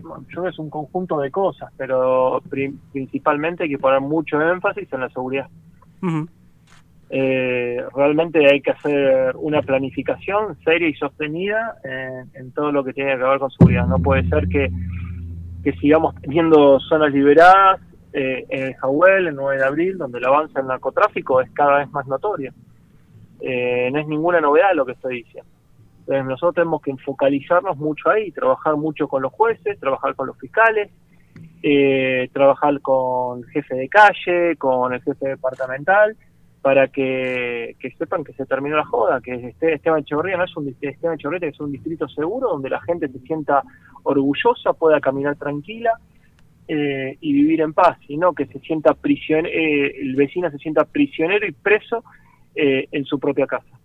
Bueno, 0.00 0.22
yo 0.22 0.26
creo 0.28 0.42
que 0.44 0.50
es 0.50 0.58
un 0.58 0.70
conjunto 0.70 1.18
de 1.20 1.30
cosas, 1.30 1.70
pero 1.76 2.40
pri- 2.48 2.74
principalmente 2.92 3.64
hay 3.64 3.70
que 3.70 3.78
poner 3.78 4.00
mucho 4.00 4.40
énfasis 4.40 4.90
en 4.92 5.00
la 5.00 5.08
seguridad. 5.10 5.48
Ujú. 6.02 6.28
Eh, 7.08 7.78
realmente 7.94 8.44
hay 8.50 8.60
que 8.60 8.72
hacer 8.72 9.36
una 9.36 9.62
planificación 9.62 10.58
seria 10.64 10.88
y 10.88 10.94
sostenida 10.94 11.76
en, 12.34 12.50
todo 12.52 12.72
lo 12.72 12.82
que 12.82 12.92
tiene 12.92 13.16
que 13.16 13.22
ver 13.22 13.38
con 13.38 13.50
seguridad. 13.50 13.86
No 13.86 13.98
puede 13.98 14.28
ser 14.28 14.48
que, 14.48 14.70
que 15.62 15.72
sigamos 15.74 16.14
teniendo 16.20 16.80
zonas 16.80 17.12
liberadas 17.12 17.80
eh, 18.12 18.46
en 18.48 18.62
el 18.68 18.74
Jahuel, 18.76 19.28
el 19.28 19.34
9 19.34 19.58
de 19.58 19.64
abril, 19.64 19.98
donde 19.98 20.18
el 20.18 20.24
avance 20.24 20.54
del 20.54 20.66
narcotráfico 20.66 21.40
es 21.40 21.50
cada 21.50 21.78
vez 21.78 21.90
más 21.90 22.06
notorio. 22.06 22.52
Eh, 23.40 23.90
no 23.92 24.00
es 24.00 24.06
ninguna 24.06 24.40
novedad 24.40 24.70
lo 24.74 24.86
que 24.86 24.92
estoy 24.92 25.22
diciendo. 25.22 25.50
Entonces 26.00 26.24
nosotros 26.24 26.54
tenemos 26.54 26.80
que 26.80 26.96
focalizarnos 27.04 27.76
mucho 27.76 28.08
ahí, 28.08 28.30
trabajar 28.30 28.76
mucho 28.76 29.08
con 29.08 29.22
los 29.22 29.32
jueces, 29.32 29.78
trabajar 29.78 30.14
con 30.14 30.28
los 30.28 30.38
fiscales, 30.38 30.90
eh, 31.62 32.30
trabajar 32.32 32.80
con 32.80 33.40
el 33.40 33.46
jefe 33.50 33.74
de 33.74 33.88
calle, 33.88 34.56
con 34.56 34.94
el 34.94 35.02
jefe 35.02 35.28
departamental, 35.28 36.16
para 36.66 36.88
que, 36.88 37.76
que 37.78 37.92
sepan 37.92 38.24
que 38.24 38.32
se 38.32 38.44
terminó 38.44 38.76
la 38.76 38.84
joda, 38.84 39.20
que 39.20 39.34
este, 39.34 39.74
Esteban 39.74 40.00
Echeverría 40.00 40.36
no 40.36 40.42
es 40.42 40.56
un 40.56 40.66
Esteban 40.66 41.14
Echeverría 41.14 41.50
es 41.50 41.60
un 41.60 41.70
distrito 41.70 42.08
seguro 42.08 42.48
donde 42.48 42.68
la 42.68 42.80
gente 42.80 43.06
se 43.06 43.20
sienta 43.20 43.62
orgullosa, 44.02 44.72
pueda 44.72 45.00
caminar 45.00 45.36
tranquila 45.36 45.92
eh, 46.66 47.18
y 47.20 47.32
vivir 47.34 47.60
en 47.60 47.72
paz, 47.72 47.98
y 48.08 48.16
no 48.16 48.32
que 48.32 48.46
se 48.46 48.58
sienta 48.58 48.94
prisionero, 48.94 49.48
el 49.54 50.16
vecino 50.16 50.50
se 50.50 50.58
sienta 50.58 50.84
prisionero 50.84 51.46
y 51.46 51.52
preso 51.52 52.02
eh, 52.56 52.88
en 52.90 53.04
su 53.04 53.20
propia 53.20 53.46
casa. 53.46 53.78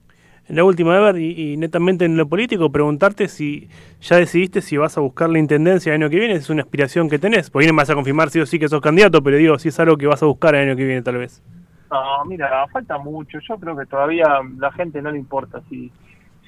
La 0.47 0.63
última, 0.63 0.97
Ever, 0.97 1.21
y, 1.21 1.53
y 1.53 1.57
netamente 1.57 2.05
en 2.05 2.17
lo 2.17 2.27
político, 2.27 2.71
preguntarte 2.71 3.27
si 3.27 3.69
ya 4.01 4.15
decidiste 4.15 4.59
si 4.59 4.77
vas 4.77 4.97
a 4.97 5.01
buscar 5.01 5.29
la 5.29 5.37
intendencia 5.37 5.93
el 5.93 6.01
año 6.01 6.09
que 6.09 6.17
viene, 6.17 6.33
es 6.33 6.49
una 6.49 6.63
aspiración 6.63 7.11
que 7.11 7.19
tenés. 7.19 7.51
Porque 7.51 7.67
me 7.67 7.77
vas 7.77 7.91
a 7.91 7.93
confirmar 7.93 8.31
sí 8.31 8.39
o 8.39 8.47
sí 8.47 8.57
que 8.57 8.67
sos 8.67 8.81
candidato, 8.81 9.21
pero 9.21 9.37
digo, 9.37 9.59
si 9.59 9.69
es 9.69 9.79
algo 9.79 9.97
que 9.97 10.07
vas 10.07 10.23
a 10.23 10.25
buscar 10.25 10.55
el 10.55 10.67
año 10.67 10.75
que 10.75 10.83
viene, 10.83 11.03
tal 11.03 11.17
vez. 11.17 11.43
No, 11.91 12.25
mira, 12.25 12.65
falta 12.69 12.97
mucho. 12.97 13.39
Yo 13.47 13.57
creo 13.57 13.75
que 13.75 13.85
todavía 13.85 14.39
la 14.57 14.71
gente 14.71 15.01
no 15.01 15.11
le 15.11 15.19
importa 15.19 15.61
si, 15.69 15.91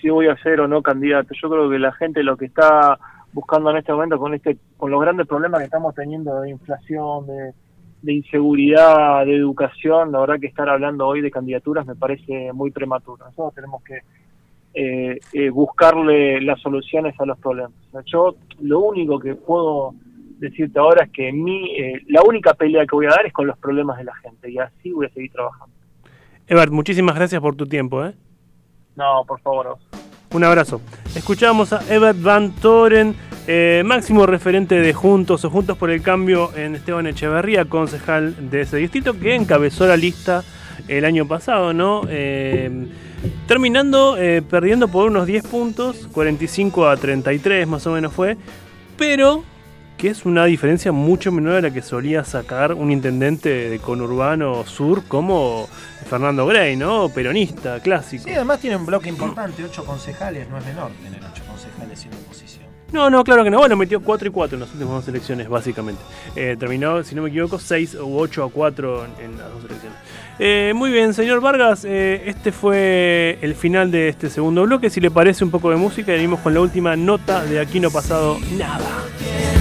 si 0.01 0.09
voy 0.09 0.27
a 0.27 0.37
ser 0.37 0.61
o 0.61 0.67
no 0.67 0.81
candidato. 0.81 1.33
Yo 1.39 1.49
creo 1.49 1.69
que 1.69 1.79
la 1.79 1.91
gente 1.91 2.23
lo 2.23 2.37
que 2.37 2.45
está 2.45 2.97
buscando 3.33 3.69
en 3.71 3.77
este 3.77 3.91
momento 3.91 4.17
con 4.17 4.33
este 4.33 4.57
con 4.77 4.91
los 4.91 5.01
grandes 5.01 5.27
problemas 5.27 5.59
que 5.59 5.65
estamos 5.65 5.93
teniendo 5.95 6.39
de 6.41 6.51
inflación, 6.51 7.27
de, 7.27 7.53
de 8.03 8.13
inseguridad, 8.13 9.25
de 9.25 9.35
educación, 9.35 10.11
la 10.11 10.19
verdad 10.19 10.39
que 10.39 10.47
estar 10.47 10.69
hablando 10.69 11.07
hoy 11.07 11.21
de 11.21 11.31
candidaturas 11.31 11.85
me 11.85 11.95
parece 11.95 12.53
muy 12.53 12.71
prematuro. 12.71 13.25
Nosotros 13.25 13.55
tenemos 13.55 13.83
que 13.83 13.99
eh, 14.75 15.19
eh, 15.33 15.49
buscarle 15.49 16.41
las 16.41 16.61
soluciones 16.61 17.19
a 17.19 17.25
los 17.25 17.37
problemas. 17.39 17.73
Yo 18.05 18.35
lo 18.61 18.79
único 18.79 19.19
que 19.19 19.35
puedo 19.35 19.93
decirte 20.43 20.77
ahora 20.79 21.05
es 21.05 21.11
que 21.11 21.31
mi, 21.31 21.79
eh, 21.79 22.01
la 22.07 22.21
única 22.21 22.53
pelea 22.53 22.85
que 22.85 22.95
voy 22.95 23.05
a 23.05 23.09
dar 23.09 23.25
es 23.25 23.33
con 23.33 23.47
los 23.47 23.57
problemas 23.57 23.97
de 23.97 24.03
la 24.03 24.15
gente 24.15 24.51
y 24.51 24.57
así 24.59 24.91
voy 24.91 25.05
a 25.05 25.09
seguir 25.09 25.31
trabajando. 25.31 25.73
Ebert, 26.47 26.71
muchísimas 26.71 27.15
gracias 27.15 27.41
por 27.41 27.55
tu 27.55 27.65
tiempo. 27.65 28.05
¿eh? 28.05 28.13
No, 28.95 29.23
por 29.25 29.39
favor. 29.39 29.77
Un 30.31 30.43
abrazo. 30.43 30.81
Escuchamos 31.15 31.73
a 31.73 31.81
Ebert 31.93 32.21
Van 32.21 32.51
Toren, 32.55 33.15
eh, 33.47 33.83
máximo 33.85 34.25
referente 34.25 34.75
de 34.75 34.93
Juntos 34.93 35.45
o 35.45 35.49
Juntos 35.49 35.77
por 35.77 35.89
el 35.89 36.01
Cambio 36.01 36.55
en 36.55 36.75
Esteban 36.75 37.07
Echeverría, 37.07 37.65
concejal 37.65 38.49
de 38.49 38.61
ese 38.61 38.77
distrito, 38.77 39.17
que 39.17 39.35
encabezó 39.35 39.87
la 39.87 39.95
lista 39.95 40.43
el 40.87 41.05
año 41.05 41.27
pasado, 41.27 41.73
¿no? 41.73 42.01
Eh, 42.09 42.87
terminando 43.47 44.17
eh, 44.17 44.41
perdiendo 44.41 44.87
por 44.89 45.07
unos 45.07 45.27
10 45.27 45.47
puntos, 45.47 46.07
45 46.11 46.87
a 46.87 46.97
33 46.97 47.67
más 47.67 47.87
o 47.87 47.91
menos 47.91 48.11
fue, 48.11 48.35
pero 48.97 49.43
que 50.03 50.09
es 50.09 50.25
una 50.25 50.43
diferencia 50.43 50.91
mucho 50.91 51.31
menor 51.31 51.55
a 51.55 51.61
la 51.61 51.71
que 51.71 51.81
solía 51.81 52.25
sacar 52.25 52.73
un 52.73 52.91
intendente 52.91 53.69
de 53.69 53.79
conurbano 53.79 54.65
sur 54.65 55.05
como 55.07 55.69
Fernando 56.09 56.45
Grey, 56.45 56.75
¿no? 56.75 57.07
Peronista, 57.07 57.79
clásico. 57.79 58.25
Sí, 58.25 58.31
además 58.31 58.59
tiene 58.59 58.75
un 58.75 58.85
bloque 58.85 59.07
importante, 59.07 59.63
ocho 59.63 59.85
concejales, 59.85 60.49
no 60.49 60.57
es 60.57 60.65
menor 60.65 60.91
tener 61.01 61.21
ocho 61.23 61.43
concejales 61.47 61.97
siendo 61.97 62.17
oposición. 62.17 62.65
No, 62.91 63.09
no, 63.09 63.23
claro 63.23 63.45
que 63.45 63.49
no. 63.49 63.59
Bueno, 63.59 63.77
metió 63.77 64.01
4 64.01 64.27
y 64.27 64.31
4 64.31 64.57
en 64.57 64.59
las 64.59 64.73
últimas 64.73 64.93
dos 64.93 65.07
elecciones, 65.07 65.47
básicamente. 65.47 66.01
Eh, 66.35 66.57
terminó, 66.59 67.01
si 67.05 67.15
no 67.15 67.21
me 67.21 67.29
equivoco, 67.29 67.57
6 67.57 67.95
u 67.95 68.19
8 68.19 68.43
a 68.43 68.51
4 68.51 69.05
en, 69.05 69.11
en 69.23 69.37
las 69.37 69.53
dos 69.53 69.63
elecciones. 69.63 69.97
Eh, 70.37 70.73
muy 70.75 70.91
bien, 70.91 71.13
señor 71.13 71.39
Vargas. 71.39 71.85
eh, 71.85 72.23
este 72.25 72.51
fue 72.51 73.39
el 73.41 73.55
final 73.55 73.89
de 73.89 74.09
este 74.09 74.29
segundo 74.29 74.63
bloque. 74.63 74.89
Si 74.89 74.99
le 74.99 75.11
parece 75.11 75.45
un 75.45 75.49
poco 75.49 75.69
de 75.69 75.77
música, 75.77 76.11
venimos 76.11 76.41
con 76.41 76.53
la 76.53 76.59
última 76.59 76.97
nota 76.97 77.45
de 77.45 77.61
Aquí 77.61 77.79
no 77.79 77.87
ha 77.87 77.91
pasado 77.91 78.37
nada. 78.57 79.52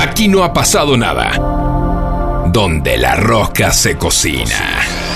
Aquí 0.00 0.26
no 0.26 0.42
ha 0.42 0.52
pasado 0.52 0.96
nada. 0.96 1.30
Donde 2.48 2.98
la 2.98 3.14
rosca 3.14 3.72
se 3.72 3.96
cocina. 3.96 5.09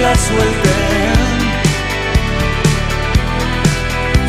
La 0.00 0.14
suelten. 0.14 1.14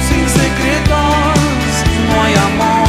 Sin 0.07 0.25
secretos 0.29 1.69
no 2.07 2.23
hay 2.23 2.33
amor. 2.49 2.87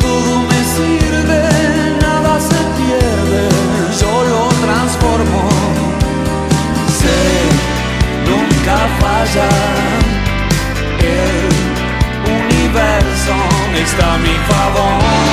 Todo 0.00 0.32
me 0.50 0.60
sirve, 0.76 1.40
nada 2.00 2.40
se 2.40 2.60
pierde, 2.78 3.42
yo 4.00 4.12
lo 4.32 4.42
transformo. 4.64 5.42
Sé, 7.00 7.20
nunca 8.28 8.76
falla. 9.00 9.50
El 11.00 11.48
universo 12.30 13.34
está 13.82 14.14
a 14.14 14.18
mi 14.18 14.36
favor. 14.50 15.31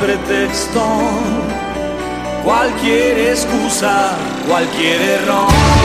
Pretexto, 0.00 0.82
cualquier 2.42 3.18
excusa, 3.18 4.16
cualquier 4.48 5.00
error. 5.02 5.79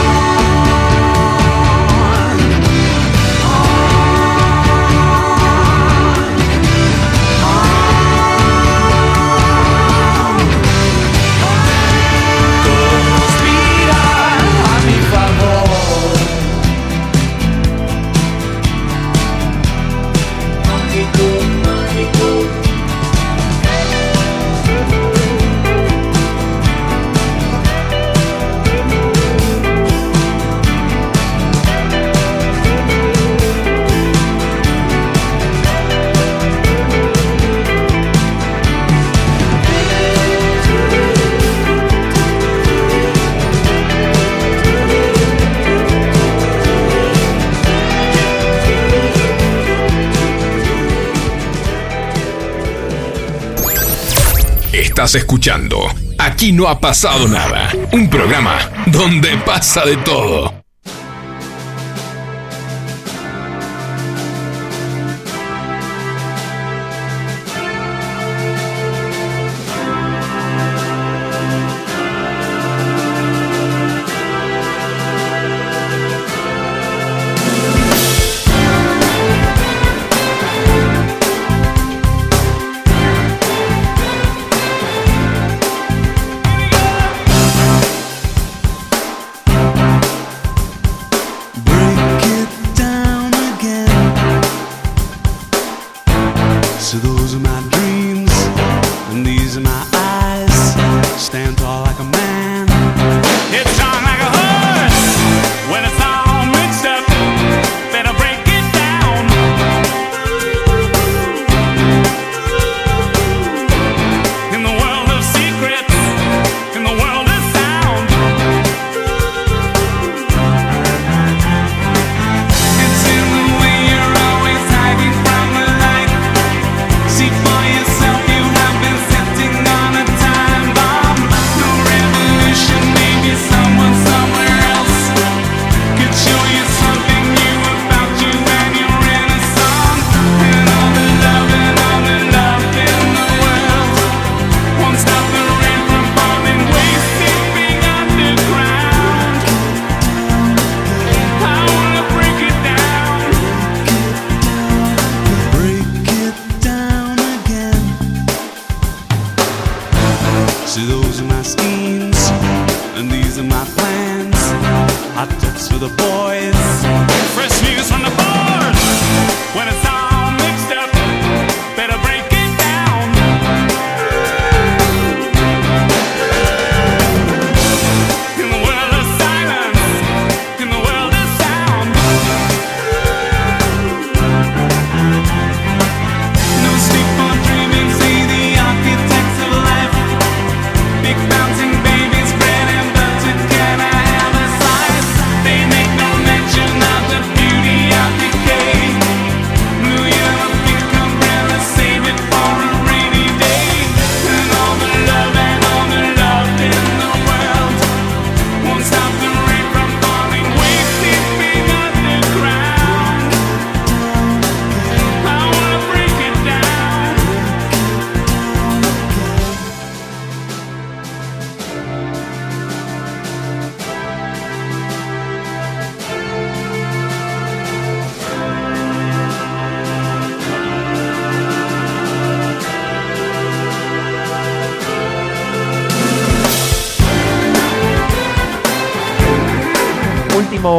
Estás 54.96 55.14
escuchando. 55.14 55.92
Aquí 56.18 56.52
no 56.52 56.68
ha 56.68 56.80
pasado 56.80 57.28
nada. 57.28 57.70
Un 57.92 58.08
programa 58.08 58.56
donde 58.86 59.36
pasa 59.44 59.84
de 59.84 59.98
todo. 59.98 60.55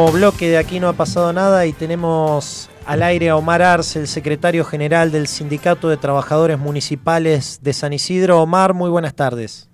Último 0.08 0.30
bloque 0.30 0.48
de 0.48 0.56
Aquí 0.56 0.80
no 0.80 0.88
ha 0.88 0.94
pasado 0.94 1.34
nada 1.34 1.66
y 1.66 1.74
tenemos 1.74 2.70
al 2.86 3.02
aire 3.02 3.28
a 3.28 3.36
Omar 3.36 3.60
Arce, 3.60 3.98
el 3.98 4.08
secretario 4.08 4.64
general 4.64 5.12
del 5.12 5.26
Sindicato 5.26 5.90
de 5.90 5.98
Trabajadores 5.98 6.58
Municipales 6.58 7.58
de 7.62 7.74
San 7.74 7.92
Isidro. 7.92 8.40
Omar, 8.40 8.72
muy 8.72 8.88
buenas 8.88 9.14
tardes. 9.14 9.68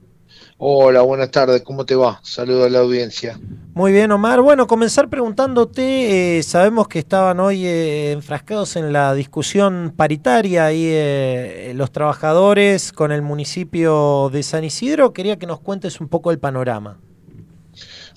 Hola, 0.58 1.02
buenas 1.02 1.30
tardes, 1.30 1.62
¿cómo 1.62 1.86
te 1.86 1.94
va? 1.94 2.18
Saludo 2.24 2.64
a 2.64 2.68
la 2.68 2.80
audiencia. 2.80 3.38
Muy 3.74 3.92
bien, 3.92 4.10
Omar. 4.10 4.40
Bueno, 4.40 4.66
comenzar 4.66 5.08
preguntándote, 5.08 6.38
eh, 6.38 6.42
sabemos 6.42 6.88
que 6.88 6.98
estaban 6.98 7.38
hoy 7.38 7.64
eh, 7.64 8.10
enfrascados 8.10 8.74
en 8.74 8.92
la 8.92 9.14
discusión 9.14 9.94
paritaria 9.96 10.72
y 10.72 10.84
eh, 10.86 11.72
los 11.76 11.92
trabajadores 11.92 12.92
con 12.92 13.12
el 13.12 13.22
municipio 13.22 14.30
de 14.32 14.42
San 14.42 14.64
Isidro. 14.64 15.12
Quería 15.12 15.38
que 15.38 15.46
nos 15.46 15.60
cuentes 15.60 16.00
un 16.00 16.08
poco 16.08 16.32
el 16.32 16.40
panorama. 16.40 16.98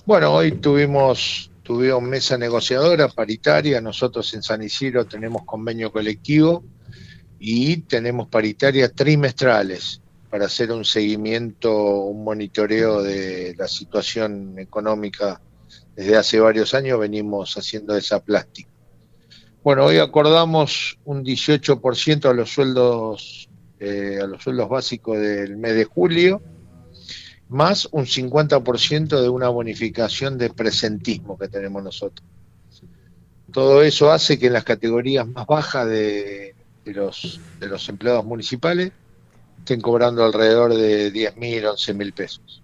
Bueno, 0.04 0.32
hoy 0.32 0.52
tuvimos, 0.52 1.47
tuvimos 1.68 2.02
mesa 2.02 2.38
negociadora 2.38 3.08
paritaria, 3.08 3.78
nosotros 3.82 4.32
en 4.32 4.42
San 4.42 4.62
Isidro 4.62 5.04
tenemos 5.04 5.42
convenio 5.44 5.92
colectivo 5.92 6.64
y 7.38 7.82
tenemos 7.82 8.28
paritarias 8.28 8.94
trimestrales 8.94 10.00
para 10.30 10.46
hacer 10.46 10.72
un 10.72 10.86
seguimiento, 10.86 11.74
un 12.04 12.24
monitoreo 12.24 13.02
de 13.02 13.54
la 13.58 13.68
situación 13.68 14.58
económica. 14.58 15.42
Desde 15.94 16.16
hace 16.16 16.40
varios 16.40 16.72
años 16.72 16.98
venimos 16.98 17.54
haciendo 17.58 17.94
esa 17.94 18.24
plástica. 18.24 18.70
Bueno, 19.62 19.84
hoy 19.84 19.98
acordamos 19.98 20.98
un 21.04 21.22
18% 21.22 22.30
a 22.30 22.32
los 22.32 22.50
sueldos 22.50 23.50
eh, 23.78 24.20
a 24.22 24.26
los 24.26 24.42
sueldos 24.42 24.70
básicos 24.70 25.18
del 25.18 25.58
mes 25.58 25.74
de 25.74 25.84
julio, 25.84 26.40
más 27.48 27.88
un 27.92 28.04
50% 28.04 29.20
de 29.20 29.28
una 29.28 29.48
bonificación 29.48 30.38
de 30.38 30.50
presentismo 30.50 31.38
que 31.38 31.48
tenemos 31.48 31.82
nosotros. 31.82 32.26
Todo 33.52 33.82
eso 33.82 34.10
hace 34.10 34.38
que 34.38 34.48
en 34.48 34.52
las 34.52 34.64
categorías 34.64 35.26
más 35.26 35.46
bajas 35.46 35.88
de, 35.88 36.54
de 36.84 36.92
los, 36.92 37.40
de 37.58 37.66
los 37.68 37.88
empleados 37.88 38.24
municipales 38.24 38.92
estén 39.58 39.80
cobrando 39.80 40.24
alrededor 40.24 40.74
de 40.74 41.10
10 41.10 41.36
mil, 41.36 41.66
11 41.66 41.94
mil 41.94 42.12
pesos. 42.12 42.62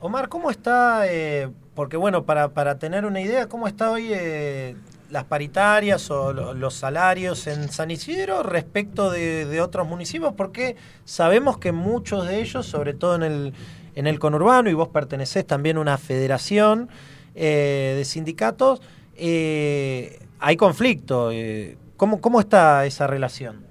Omar, 0.00 0.28
¿cómo 0.28 0.50
está? 0.50 1.06
eh, 1.06 1.48
porque 1.74 1.96
bueno, 1.96 2.24
para, 2.24 2.48
para 2.50 2.78
tener 2.78 3.04
una 3.06 3.20
idea, 3.20 3.48
¿cómo 3.48 3.66
está 3.66 3.90
hoy 3.90 4.08
eh, 4.12 4.76
las 5.10 5.24
paritarias 5.24 6.10
o 6.10 6.32
lo- 6.32 6.54
los 6.54 6.74
salarios 6.74 7.46
en 7.46 7.70
San 7.70 7.90
Isidro 7.90 8.42
respecto 8.42 9.10
de, 9.10 9.46
de 9.46 9.60
otros 9.60 9.86
municipios? 9.88 10.34
Porque 10.36 10.76
sabemos 11.04 11.58
que 11.58 11.72
muchos 11.72 12.26
de 12.26 12.40
ellos, 12.40 12.66
sobre 12.66 12.94
todo 12.94 13.16
en 13.16 13.22
el, 13.22 13.54
en 13.94 14.06
el 14.06 14.18
conurbano, 14.18 14.70
y 14.70 14.74
vos 14.74 14.88
pertenecés 14.88 15.46
también 15.46 15.76
a 15.76 15.80
una 15.80 15.98
federación 15.98 16.88
eh, 17.34 17.94
de 17.96 18.04
sindicatos, 18.04 18.80
eh, 19.16 20.18
hay 20.38 20.56
conflicto. 20.56 21.30
eh, 21.32 21.78
¿cómo, 21.96 22.20
¿Cómo 22.20 22.40
está 22.40 22.86
esa 22.86 23.06
relación? 23.06 23.66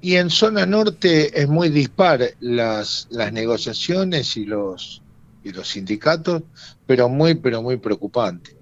Y 0.00 0.16
en 0.16 0.30
zona 0.30 0.66
norte 0.66 1.40
es 1.40 1.48
muy 1.48 1.68
dispar 1.70 2.20
las, 2.40 3.06
las 3.10 3.32
negociaciones 3.32 4.36
y 4.36 4.44
los, 4.46 5.04
y 5.42 5.52
los 5.52 5.68
sindicatos, 5.68 6.42
pero 6.86 7.08
muy, 7.08 7.34
pero 7.36 7.62
muy 7.62 7.76
preocupante. 7.78 8.59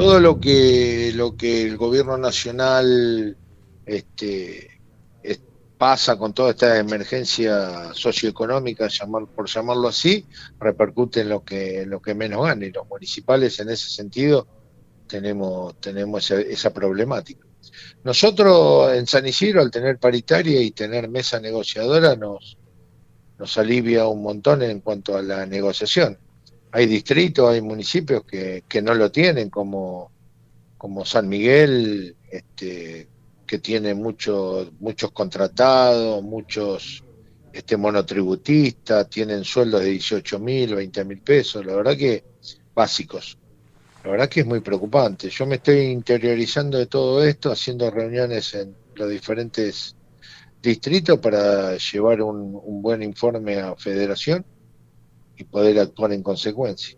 Todo 0.00 0.18
lo 0.18 0.40
que, 0.40 1.12
lo 1.14 1.36
que 1.36 1.60
el 1.62 1.76
gobierno 1.76 2.16
nacional 2.16 3.36
este, 3.84 4.66
es- 5.22 5.42
pasa 5.76 6.16
con 6.16 6.32
toda 6.32 6.52
esta 6.52 6.78
emergencia 6.78 7.92
socioeconómica, 7.92 8.88
llamar, 8.88 9.24
por 9.34 9.46
llamarlo 9.46 9.88
así, 9.88 10.26
repercute 10.58 11.20
en 11.20 11.28
lo 11.28 11.44
que, 11.44 11.84
lo 11.84 12.00
que 12.00 12.14
menos 12.14 12.46
gana. 12.46 12.64
Y 12.64 12.70
los 12.72 12.88
municipales 12.88 13.60
en 13.60 13.68
ese 13.68 13.90
sentido 13.90 14.48
tenemos, 15.06 15.78
tenemos 15.80 16.24
esa, 16.30 16.40
esa 16.40 16.72
problemática. 16.72 17.46
Nosotros 18.02 18.94
en 18.94 19.06
San 19.06 19.26
Isidro, 19.26 19.60
al 19.60 19.70
tener 19.70 19.98
paritaria 19.98 20.62
y 20.62 20.70
tener 20.70 21.10
mesa 21.10 21.40
negociadora, 21.40 22.16
nos, 22.16 22.56
nos 23.36 23.58
alivia 23.58 24.06
un 24.06 24.22
montón 24.22 24.62
en 24.62 24.80
cuanto 24.80 25.14
a 25.14 25.20
la 25.20 25.44
negociación. 25.44 26.18
Hay 26.72 26.86
distritos, 26.86 27.50
hay 27.50 27.60
municipios 27.60 28.24
que, 28.24 28.64
que 28.68 28.80
no 28.80 28.94
lo 28.94 29.10
tienen, 29.10 29.50
como, 29.50 30.10
como 30.78 31.04
San 31.04 31.28
Miguel, 31.28 32.16
este, 32.30 33.08
que 33.46 33.58
tiene 33.58 33.94
muchos 33.94 34.72
muchos 34.78 35.10
contratados, 35.10 36.22
muchos 36.22 37.02
este, 37.52 37.76
monotributistas, 37.76 39.10
tienen 39.10 39.42
sueldos 39.42 39.82
de 39.82 39.90
18 39.90 40.38
mil, 40.38 40.76
20 40.76 41.04
mil 41.04 41.20
pesos, 41.20 41.66
la 41.66 41.74
verdad 41.74 41.96
que 41.96 42.22
básicos. 42.74 43.36
La 44.04 44.12
verdad 44.12 44.28
que 44.28 44.40
es 44.40 44.46
muy 44.46 44.60
preocupante. 44.60 45.28
Yo 45.28 45.46
me 45.46 45.56
estoy 45.56 45.78
interiorizando 45.78 46.78
de 46.78 46.86
todo 46.86 47.22
esto, 47.22 47.50
haciendo 47.50 47.90
reuniones 47.90 48.54
en 48.54 48.74
los 48.94 49.10
diferentes 49.10 49.96
distrito 50.62 51.20
para 51.20 51.76
llevar 51.76 52.22
un, 52.22 52.58
un 52.62 52.82
buen 52.82 53.02
informe 53.02 53.58
a 53.58 53.74
Federación 53.76 54.44
y 55.40 55.44
poder 55.44 55.78
actuar 55.78 56.12
en 56.12 56.22
consecuencia. 56.22 56.96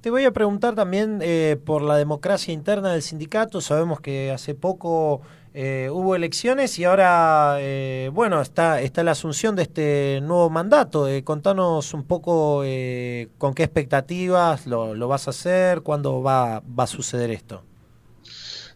Te 0.00 0.10
voy 0.10 0.24
a 0.24 0.30
preguntar 0.30 0.76
también 0.76 1.18
eh, 1.22 1.56
por 1.64 1.82
la 1.82 1.96
democracia 1.96 2.54
interna 2.54 2.92
del 2.92 3.02
sindicato. 3.02 3.60
Sabemos 3.60 4.00
que 4.00 4.30
hace 4.30 4.54
poco 4.54 5.22
eh, 5.54 5.88
hubo 5.92 6.14
elecciones 6.14 6.78
y 6.78 6.84
ahora, 6.84 7.56
eh, 7.58 8.08
bueno, 8.12 8.40
está, 8.40 8.80
está 8.80 9.02
la 9.02 9.10
asunción 9.10 9.56
de 9.56 9.62
este 9.62 10.20
nuevo 10.22 10.50
mandato. 10.50 11.08
Contanos 11.24 11.94
un 11.94 12.04
poco 12.04 12.58
con 13.38 13.54
qué 13.54 13.64
expectativas 13.64 14.68
lo, 14.68 14.94
lo 14.94 15.08
vas 15.08 15.26
a 15.26 15.30
hacer, 15.30 15.80
cuándo 15.80 16.22
va, 16.22 16.60
va 16.60 16.84
a 16.84 16.86
suceder 16.86 17.32
esto. 17.32 17.64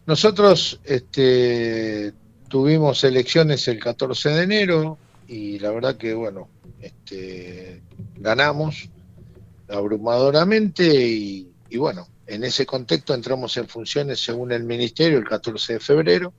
Nosotros 0.05 0.81
este, 0.83 2.11
tuvimos 2.49 3.05
elecciones 3.05 3.65
el 3.69 3.79
14 3.79 4.29
de 4.29 4.43
enero 4.43 4.97
y 5.27 5.59
la 5.59 5.71
verdad 5.71 5.95
que, 5.95 6.13
bueno, 6.13 6.49
este, 6.83 7.81
ganamos 8.17 8.89
abrumadoramente 9.69 10.83
y, 10.85 11.47
bueno, 11.77 12.07
en 12.27 12.43
ese 12.43 12.65
contexto 12.65 13.13
entramos 13.13 13.55
en 13.57 13.67
funciones 13.67 14.19
según 14.19 14.51
el 14.51 14.63
Ministerio 14.63 15.17
el 15.17 15.23
14 15.25 15.73
de 15.73 15.79
febrero 15.79 16.33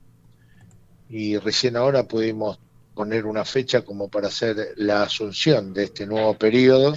y 1.09 1.37
recién 1.37 1.75
ahora 1.75 2.03
pudimos 2.03 2.59
poner 2.93 3.25
una 3.25 3.43
fecha 3.43 3.81
como 3.81 4.07
para 4.07 4.27
hacer 4.27 4.73
la 4.77 5.03
asunción 5.03 5.73
de 5.73 5.85
este 5.85 6.05
nuevo 6.05 6.33
periodo 6.37 6.95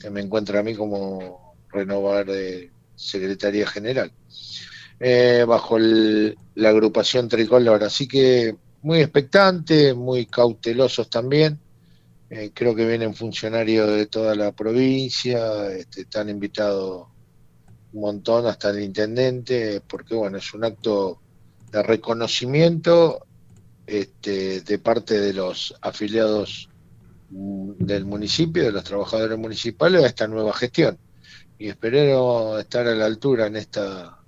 que 0.00 0.10
me 0.10 0.20
encuentra 0.20 0.60
a 0.60 0.62
mí 0.62 0.74
como 0.74 1.54
renovar 1.70 2.26
de 2.26 2.72
Secretaría 2.96 3.66
General 3.66 4.10
eh, 4.98 5.44
bajo 5.46 5.76
el- 5.76 6.36
la 6.56 6.70
agrupación 6.70 7.28
tricolor. 7.28 7.84
Así 7.84 8.08
que 8.08 8.56
muy 8.82 8.98
expectante, 9.00 9.94
muy 9.94 10.26
cautelosos 10.26 11.08
también. 11.08 11.60
Eh, 12.30 12.50
creo 12.52 12.74
que 12.74 12.86
vienen 12.86 13.14
funcionarios 13.14 13.88
de 13.90 14.06
toda 14.06 14.34
la 14.34 14.52
provincia, 14.52 15.66
este, 15.68 16.02
están 16.02 16.28
invitados 16.28 17.06
un 17.92 18.00
montón, 18.02 18.46
hasta 18.46 18.70
el 18.70 18.82
intendente, 18.82 19.80
porque 19.80 20.14
bueno, 20.14 20.36
es 20.36 20.52
un 20.52 20.64
acto 20.64 21.20
de 21.72 21.82
reconocimiento 21.82 23.26
este, 23.86 24.60
de 24.60 24.78
parte 24.78 25.18
de 25.18 25.32
los 25.32 25.74
afiliados 25.80 26.68
mm, 27.30 27.72
del 27.78 28.04
municipio, 28.04 28.64
de 28.64 28.72
los 28.72 28.84
trabajadores 28.84 29.38
municipales, 29.38 30.02
a 30.02 30.06
esta 30.06 30.28
nueva 30.28 30.52
gestión. 30.52 30.98
Y 31.58 31.68
espero 31.68 32.58
estar 32.58 32.86
a 32.86 32.94
la 32.94 33.06
altura 33.06 33.46
en 33.46 33.56
esta 33.56 34.18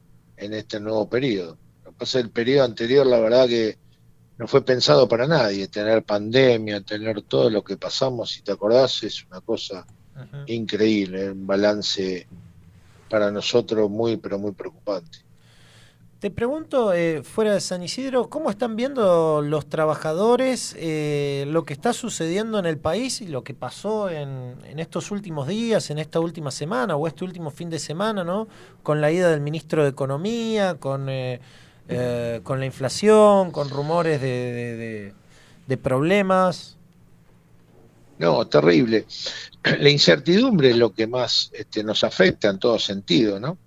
en 0.41 0.55
este 0.55 0.81
nuevo 0.81 1.09
periodo. 1.09 1.59
Lo 1.85 1.91
que 1.91 1.99
pasa 1.99 2.19
el 2.19 2.31
periodo 2.31 2.65
anterior, 2.65 3.07
la 3.07 3.21
verdad 3.21 3.47
que 3.47 3.79
no 4.41 4.47
fue 4.47 4.65
pensado 4.65 5.07
para 5.07 5.27
nadie, 5.27 5.69
tener 5.69 6.03
pandemia, 6.03 6.81
tener 6.81 7.21
todo 7.21 7.51
lo 7.51 7.63
que 7.63 7.77
pasamos, 7.77 8.31
si 8.31 8.41
te 8.41 8.53
acordás, 8.53 9.03
es 9.03 9.27
una 9.27 9.43
cosa 9.43 9.87
increíble, 10.47 11.33
un 11.33 11.47
balance 11.47 12.27
para 13.11 13.31
nosotros 13.31 13.91
muy, 13.91 14.17
pero 14.17 14.39
muy 14.39 14.53
preocupante. 14.53 15.19
Te 16.21 16.31
pregunto, 16.31 16.95
eh, 16.95 17.23
fuera 17.23 17.53
de 17.53 17.61
San 17.61 17.83
Isidro, 17.83 18.31
¿cómo 18.31 18.49
están 18.49 18.77
viendo 18.77 19.43
los 19.43 19.69
trabajadores 19.69 20.75
eh, 20.79 21.45
lo 21.49 21.65
que 21.65 21.75
está 21.75 21.93
sucediendo 21.93 22.59
en 22.59 22.65
el 22.65 22.79
país 22.79 23.21
y 23.21 23.27
lo 23.27 23.45
que 23.45 23.53
pasó 23.53 24.09
en, 24.09 24.57
en 24.65 24.79
estos 24.79 25.11
últimos 25.11 25.49
días, 25.49 25.91
en 25.91 25.99
esta 25.99 26.19
última 26.19 26.51
semana 26.51 26.97
o 26.97 27.07
este 27.07 27.25
último 27.25 27.51
fin 27.51 27.69
de 27.69 27.79
semana, 27.79 28.25
¿no? 28.25 28.49
Con 28.83 29.03
la 29.03 29.13
ida 29.13 29.31
del 29.31 29.43
ministro 29.43 29.83
de 29.83 29.91
Economía, 29.91 30.77
con, 30.77 31.11
eh, 31.11 31.41
eh, 31.91 32.41
con 32.45 32.61
la 32.61 32.67
inflación, 32.67 33.51
con 33.53 33.69
rumores 33.71 34.21
de, 34.21 34.29
de- 34.29 34.77
de- 34.77 35.15
de 35.67 35.77
problemas. 35.79 36.79
No, 38.19 38.47
terrible. 38.49 39.07
La 39.81 39.89
incertidumbre 39.91 40.71
es 40.71 40.77
lo 40.77 40.93
que 40.93 41.07
más 41.07 41.51
este, 41.53 41.83
nos 41.85 42.05
afecta 42.05 42.49
en 42.51 42.59
todo 42.59 42.79
sentido, 42.79 43.41
¿no? 43.41 43.59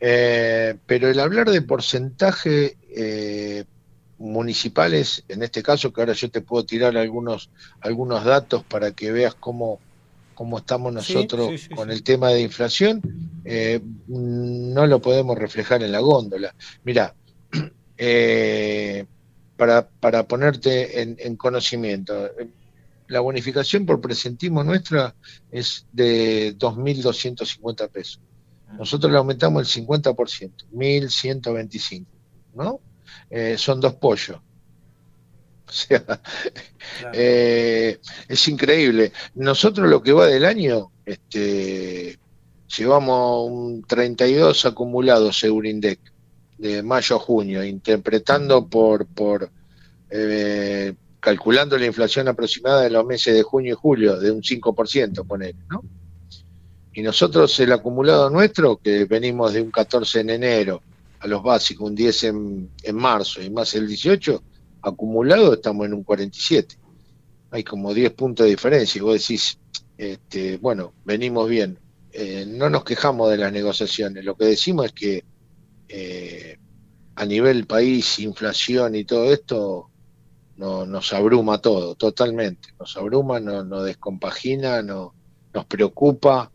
Eh, 0.00 0.76
pero 0.86 1.08
el 1.08 1.20
hablar 1.20 1.50
de 1.50 1.62
porcentaje 1.62 2.78
eh, 2.96 3.64
municipales, 4.18 5.24
en 5.28 5.42
este 5.42 5.62
caso, 5.62 5.92
que 5.92 6.00
ahora 6.02 6.12
yo 6.14 6.30
te 6.30 6.42
puedo 6.42 6.64
tirar 6.66 6.96
algunos, 6.96 7.50
algunos 7.80 8.24
datos 8.24 8.64
para 8.64 8.92
que 8.92 9.12
veas 9.12 9.34
cómo, 9.36 9.80
cómo 10.34 10.58
estamos 10.58 10.92
Sí, 10.92 10.94
nosotros 10.94 11.48
sí, 11.50 11.58
sí, 11.58 11.74
con 11.74 11.88
sí. 11.88 11.92
el 11.94 12.02
tema 12.04 12.30
de 12.30 12.42
inflación, 12.42 13.00
eh, 13.44 13.80
no 14.06 14.86
lo 14.86 15.00
podemos 15.00 15.38
reflejar 15.38 15.82
en 15.82 15.92
la 15.92 16.00
góndola. 16.00 16.54
Mira, 16.84 17.16
eh, 18.04 19.06
para, 19.56 19.88
para 19.88 20.26
ponerte 20.26 21.02
en, 21.02 21.16
en 21.20 21.36
conocimiento, 21.36 22.30
la 23.06 23.20
bonificación 23.20 23.86
por 23.86 24.00
presentismo 24.00 24.64
nuestra 24.64 25.14
es 25.52 25.86
de 25.92 26.58
2.250 26.58 27.88
pesos. 27.90 28.20
Nosotros 28.76 29.12
le 29.12 29.18
aumentamos 29.18 29.76
el 29.76 29.86
50%, 29.86 30.16
1.125, 30.72 32.06
¿no? 32.54 32.80
Eh, 33.30 33.54
son 33.56 33.80
dos 33.80 33.94
pollos. 33.94 34.38
O 35.64 35.74
sea, 35.74 36.20
eh, 37.14 37.98
es 38.28 38.48
increíble. 38.48 39.12
Nosotros 39.36 39.88
lo 39.88 40.02
que 40.02 40.12
va 40.12 40.26
del 40.26 40.44
año, 40.44 40.90
este, 41.06 42.18
llevamos 42.76 43.50
un 43.50 43.82
32 43.84 44.66
acumulados 44.66 45.42
Eurindec 45.44 46.11
de 46.62 46.80
mayo 46.84 47.16
a 47.16 47.18
junio, 47.18 47.64
interpretando 47.64 48.68
por, 48.68 49.04
por 49.06 49.50
eh, 50.08 50.94
calculando 51.18 51.76
la 51.76 51.86
inflación 51.86 52.28
aproximada 52.28 52.82
de 52.82 52.90
los 52.90 53.04
meses 53.04 53.34
de 53.34 53.42
junio 53.42 53.72
y 53.72 53.76
julio, 53.76 54.16
de 54.16 54.30
un 54.30 54.42
5%, 54.42 55.26
ponele, 55.26 55.58
¿no? 55.68 55.82
Y 56.94 57.02
nosotros 57.02 57.58
el 57.58 57.72
acumulado 57.72 58.30
nuestro, 58.30 58.76
que 58.76 59.06
venimos 59.06 59.52
de 59.54 59.62
un 59.62 59.72
14 59.72 60.20
en 60.20 60.30
enero 60.30 60.82
a 61.18 61.26
los 61.26 61.42
básicos, 61.42 61.88
un 61.88 61.96
10 61.96 62.24
en, 62.24 62.70
en 62.84 62.96
marzo 62.96 63.42
y 63.42 63.50
más 63.50 63.74
el 63.74 63.88
18, 63.88 64.40
acumulado 64.82 65.54
estamos 65.54 65.86
en 65.86 65.94
un 65.94 66.04
47. 66.04 66.76
Hay 67.50 67.64
como 67.64 67.92
10 67.92 68.12
puntos 68.12 68.44
de 68.44 68.50
diferencia. 68.50 69.00
Y 69.00 69.02
vos 69.02 69.14
decís, 69.14 69.58
este, 69.98 70.58
bueno, 70.58 70.92
venimos 71.04 71.48
bien. 71.48 71.78
Eh, 72.12 72.44
no 72.46 72.70
nos 72.70 72.84
quejamos 72.84 73.30
de 73.30 73.38
las 73.38 73.52
negociaciones. 73.52 74.24
Lo 74.24 74.36
que 74.36 74.44
decimos 74.44 74.86
es 74.86 74.92
que 74.92 75.24
eh, 75.92 76.56
a 77.16 77.24
nivel 77.26 77.66
país, 77.66 78.18
inflación 78.18 78.94
y 78.94 79.04
todo 79.04 79.32
esto, 79.32 79.90
no, 80.56 80.86
nos 80.86 81.12
abruma 81.12 81.58
todo, 81.60 81.94
totalmente. 81.94 82.68
Nos 82.78 82.96
abruma, 82.96 83.38
no- 83.40 83.62
nos 83.64 83.84
descompagina, 83.84 84.82
no, 84.82 85.14
nos 85.52 85.66
preocupa. 85.66 86.50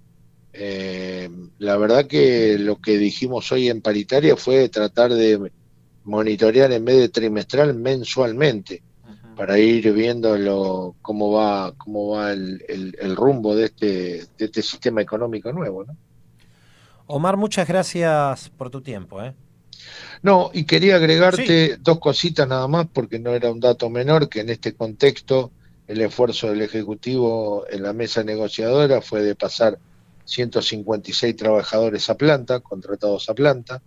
Eh, 0.53 1.29
la 1.59 1.77
verdad 1.77 2.07
que 2.07 2.57
lo 2.57 2.77
que 2.77 2.97
dijimos 2.97 3.51
hoy 3.51 3.69
en 3.69 3.81
paritaria 3.81 4.35
fue 4.35 4.69
tratar 4.69 5.13
de 5.13 5.51
monitorear 6.03 6.71
en 6.71 6.85
vez 6.85 6.97
de 6.97 7.09
trimestral, 7.09 7.73
mensualmente, 7.75 8.81
para 9.35 9.59
ir 9.59 9.93
viendo 9.93 10.35
lo, 10.37 10.95
cómo 11.01 11.31
va, 11.31 11.73
cómo 11.77 12.09
va 12.15 12.31
el, 12.31 12.63
el- 12.67 12.95
el 12.99 13.15
rumbo 13.15 13.55
de 13.55 13.65
este, 13.65 13.87
de 14.37 14.45
este 14.45 14.61
sistema 14.63 15.01
económico 15.01 15.51
nuevo. 15.53 15.83
¿no? 15.83 15.95
Omar, 17.07 17.37
muchas 17.37 17.67
gracias 17.67 18.49
por 18.49 18.69
tu 18.69 18.81
tiempo. 18.81 19.23
¿eh? 19.23 19.33
No, 20.21 20.51
y 20.53 20.65
quería 20.65 20.97
agregarte 20.97 21.77
dos 21.77 21.99
cositas 21.99 22.47
nada 22.47 22.67
más, 22.67 22.87
porque 22.91 23.17
no 23.17 23.31
era 23.33 23.51
un 23.51 23.59
dato 23.59 23.89
menor, 23.89 24.27
que 24.27 24.41
en 24.41 24.49
este 24.49 24.73
contexto 24.73 25.51
el 25.87 26.01
esfuerzo 26.01 26.49
del 26.49 26.61
Ejecutivo 26.61 27.65
en 27.69 27.83
la 27.83 27.93
mesa 27.93 28.23
negociadora 28.23 29.01
fue 29.01 29.21
de 29.21 29.35
pasar 29.35 29.79
156 30.25 31.35
trabajadores 31.35 32.09
a 32.09 32.17
planta, 32.17 32.59
contratados 32.59 33.29
a 33.29 33.33
planta. 33.33 33.81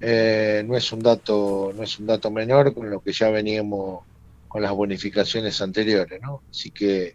Eh, 0.00 0.64
no 0.66 0.76
es 0.76 0.92
un 0.92 1.00
dato, 1.00 1.72
no 1.76 1.84
es 1.84 1.96
un 2.00 2.06
dato 2.06 2.28
menor 2.32 2.74
con 2.74 2.90
lo 2.90 3.00
que 3.00 3.12
ya 3.12 3.30
veníamos 3.30 4.04
con 4.48 4.62
las 4.62 4.72
bonificaciones 4.72 5.62
anteriores, 5.62 6.20
¿no? 6.20 6.42
Así 6.50 6.72
que 6.72 7.14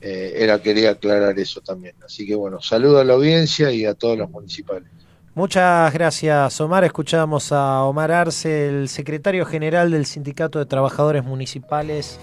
eh, 0.00 0.34
era 0.36 0.60
quería 0.60 0.90
aclarar 0.90 1.38
eso 1.38 1.60
también. 1.60 1.94
Así 2.04 2.26
que 2.26 2.34
bueno, 2.34 2.60
saludo 2.60 3.00
a 3.00 3.04
la 3.04 3.14
audiencia 3.14 3.70
y 3.70 3.84
a 3.84 3.94
todos 3.94 4.18
los 4.18 4.30
municipales. 4.30 4.88
Muchas 5.34 5.92
gracias, 5.92 6.60
Omar. 6.60 6.82
Escuchamos 6.84 7.52
a 7.52 7.84
Omar 7.84 8.10
Arce, 8.10 8.68
el 8.68 8.88
secretario 8.88 9.46
general 9.46 9.90
del 9.90 10.04
Sindicato 10.04 10.58
de 10.58 10.66
Trabajadores 10.66 11.24
Municipales 11.24 12.18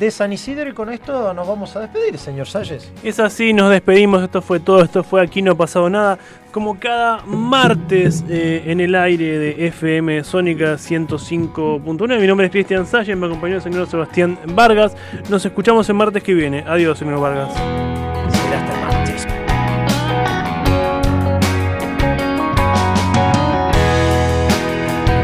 de 0.00 0.10
San 0.10 0.32
Isidro. 0.32 0.68
Y 0.68 0.72
con 0.72 0.90
esto 0.90 1.32
nos 1.34 1.46
vamos 1.46 1.76
a 1.76 1.80
despedir, 1.80 2.18
señor 2.18 2.48
Salles. 2.48 2.90
Es 3.04 3.20
así, 3.20 3.52
nos 3.52 3.70
despedimos. 3.70 4.24
Esto 4.24 4.42
fue 4.42 4.58
todo. 4.58 4.82
Esto 4.82 5.04
fue 5.04 5.22
Aquí 5.22 5.42
No 5.42 5.52
ha 5.52 5.54
pasado 5.54 5.88
nada. 5.88 6.18
Como 6.50 6.80
cada 6.80 7.24
martes 7.26 8.24
eh, 8.28 8.64
en 8.66 8.80
el 8.80 8.96
aire 8.96 9.38
de 9.38 9.66
FM 9.68 10.24
Sónica 10.24 10.74
105.9. 10.74 12.20
Mi 12.20 12.26
nombre 12.26 12.46
es 12.46 12.52
Cristian 12.52 12.86
Salles. 12.86 13.16
Me 13.16 13.26
acompañó 13.26 13.56
el 13.56 13.62
señor 13.62 13.86
Sebastián 13.86 14.36
Vargas. 14.46 14.96
Nos 15.28 15.44
escuchamos 15.44 15.88
el 15.88 15.94
martes 15.94 16.24
que 16.24 16.34
viene. 16.34 16.64
Adiós, 16.66 16.98
señor 16.98 17.20
Vargas. 17.20 17.52
Será 17.54 18.58
hasta 18.58 18.74
el 18.74 18.80
martes. 18.80 19.26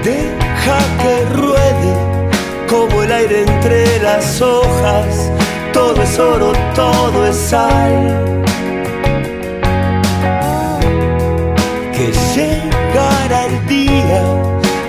Deja 0.05 0.79
que 1.03 1.25
ruede 1.35 1.56
el 3.03 3.13
aire 3.13 3.43
entre 3.43 3.99
las 4.01 4.41
hojas, 4.41 5.31
todo 5.73 6.03
es 6.03 6.19
oro, 6.19 6.53
todo 6.75 7.27
es 7.27 7.37
sal. 7.37 8.43
Que 11.93 12.13
llegará 12.35 13.47
el 13.47 13.67
día 13.67 14.23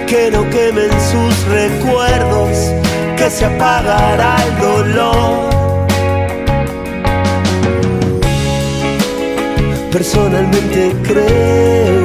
que 0.08 0.32
no 0.32 0.50
quemen 0.50 0.92
sus 1.12 1.46
recuerdos, 1.48 2.72
que 3.18 3.30
se 3.30 3.46
apagará 3.46 4.36
el 4.48 4.60
dolor. 4.60 5.58
Personalmente 9.92 10.96
creo 11.04 12.04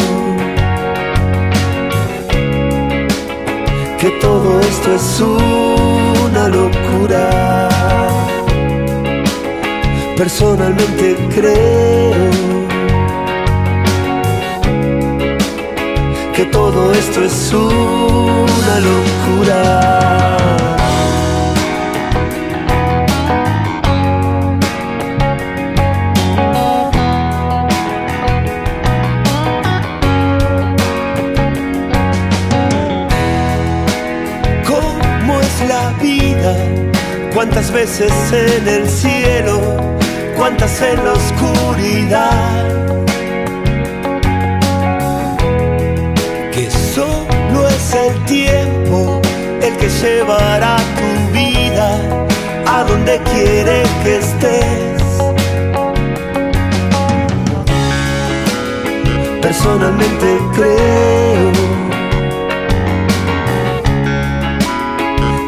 que 3.98 4.10
todo 4.20 4.60
esto 4.60 4.94
es 4.94 5.20
una 5.20 5.81
locura. 6.52 7.68
Personalmente 10.16 11.16
creo 11.34 12.12
que 16.34 16.44
todo 16.46 16.92
esto 16.92 17.24
es 17.24 17.52
una 17.52 18.74
locura. 18.90 20.31
¿Cuántas 37.52 37.72
veces 37.74 38.12
en 38.32 38.66
el 38.66 38.88
cielo? 38.88 39.60
¿Cuántas 40.38 40.80
en 40.80 41.04
la 41.04 41.12
oscuridad? 41.12 42.64
Que 46.50 46.70
solo 46.70 47.68
es 47.68 47.94
el 47.94 48.24
tiempo 48.24 49.20
el 49.60 49.76
que 49.76 49.86
llevará 49.86 50.78
tu 50.96 51.32
vida 51.34 51.98
a 52.68 52.84
donde 52.84 53.20
quiere 53.30 53.82
que 54.02 54.16
estés. 54.16 55.02
Personalmente 59.42 60.38
creo 60.54 61.51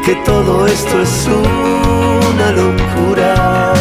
que 0.05 0.15
todo 0.17 0.67
esto 0.67 1.01
es 1.01 1.27
una 1.27 2.53
locura. 2.53 3.73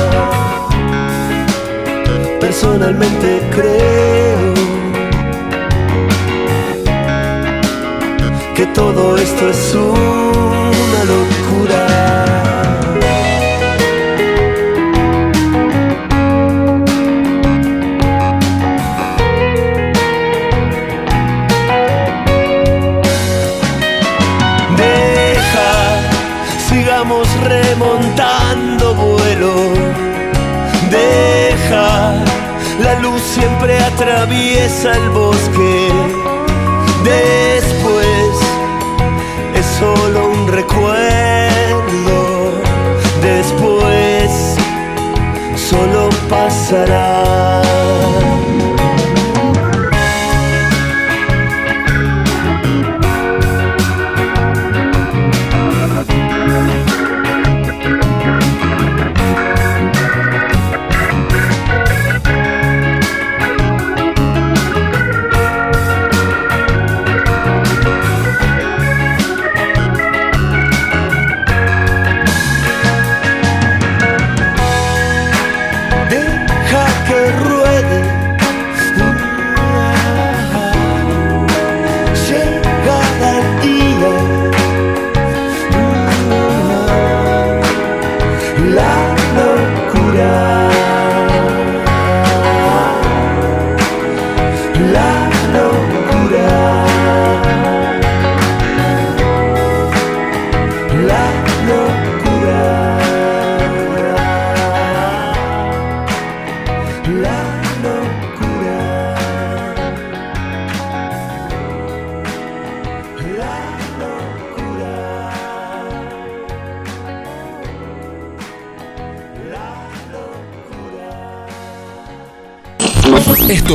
Personalmente 2.39 3.41
creo 3.51 4.53
que 8.55 8.65
todo 8.67 9.17
esto 9.17 9.49
es 9.49 9.75
una 9.75 10.32
sigamos 26.93 27.27
remontando 27.41 28.93
vuelo. 28.93 29.53
Deja, 30.91 32.13
la 32.83 32.99
luz 33.01 33.21
siempre 33.21 33.79
atraviesa 33.79 34.91
el 34.91 35.09
bosque. 35.09 35.91
Después 37.03 38.29
es 39.55 39.65
solo 39.79 40.29
un 40.29 40.47
recuerdo. 40.47 40.91
Después 43.21 44.55
solo 45.55 46.09
pasará. 46.29 47.62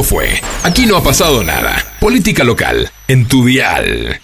Fue 0.02 0.40
Aquí 0.62 0.86
no 0.86 0.96
ha 0.96 1.02
pasado 1.02 1.42
nada. 1.42 1.84
Política 1.98 2.44
local 2.44 2.90
en 3.08 3.26
tu 3.26 3.44
dial. 3.44 4.20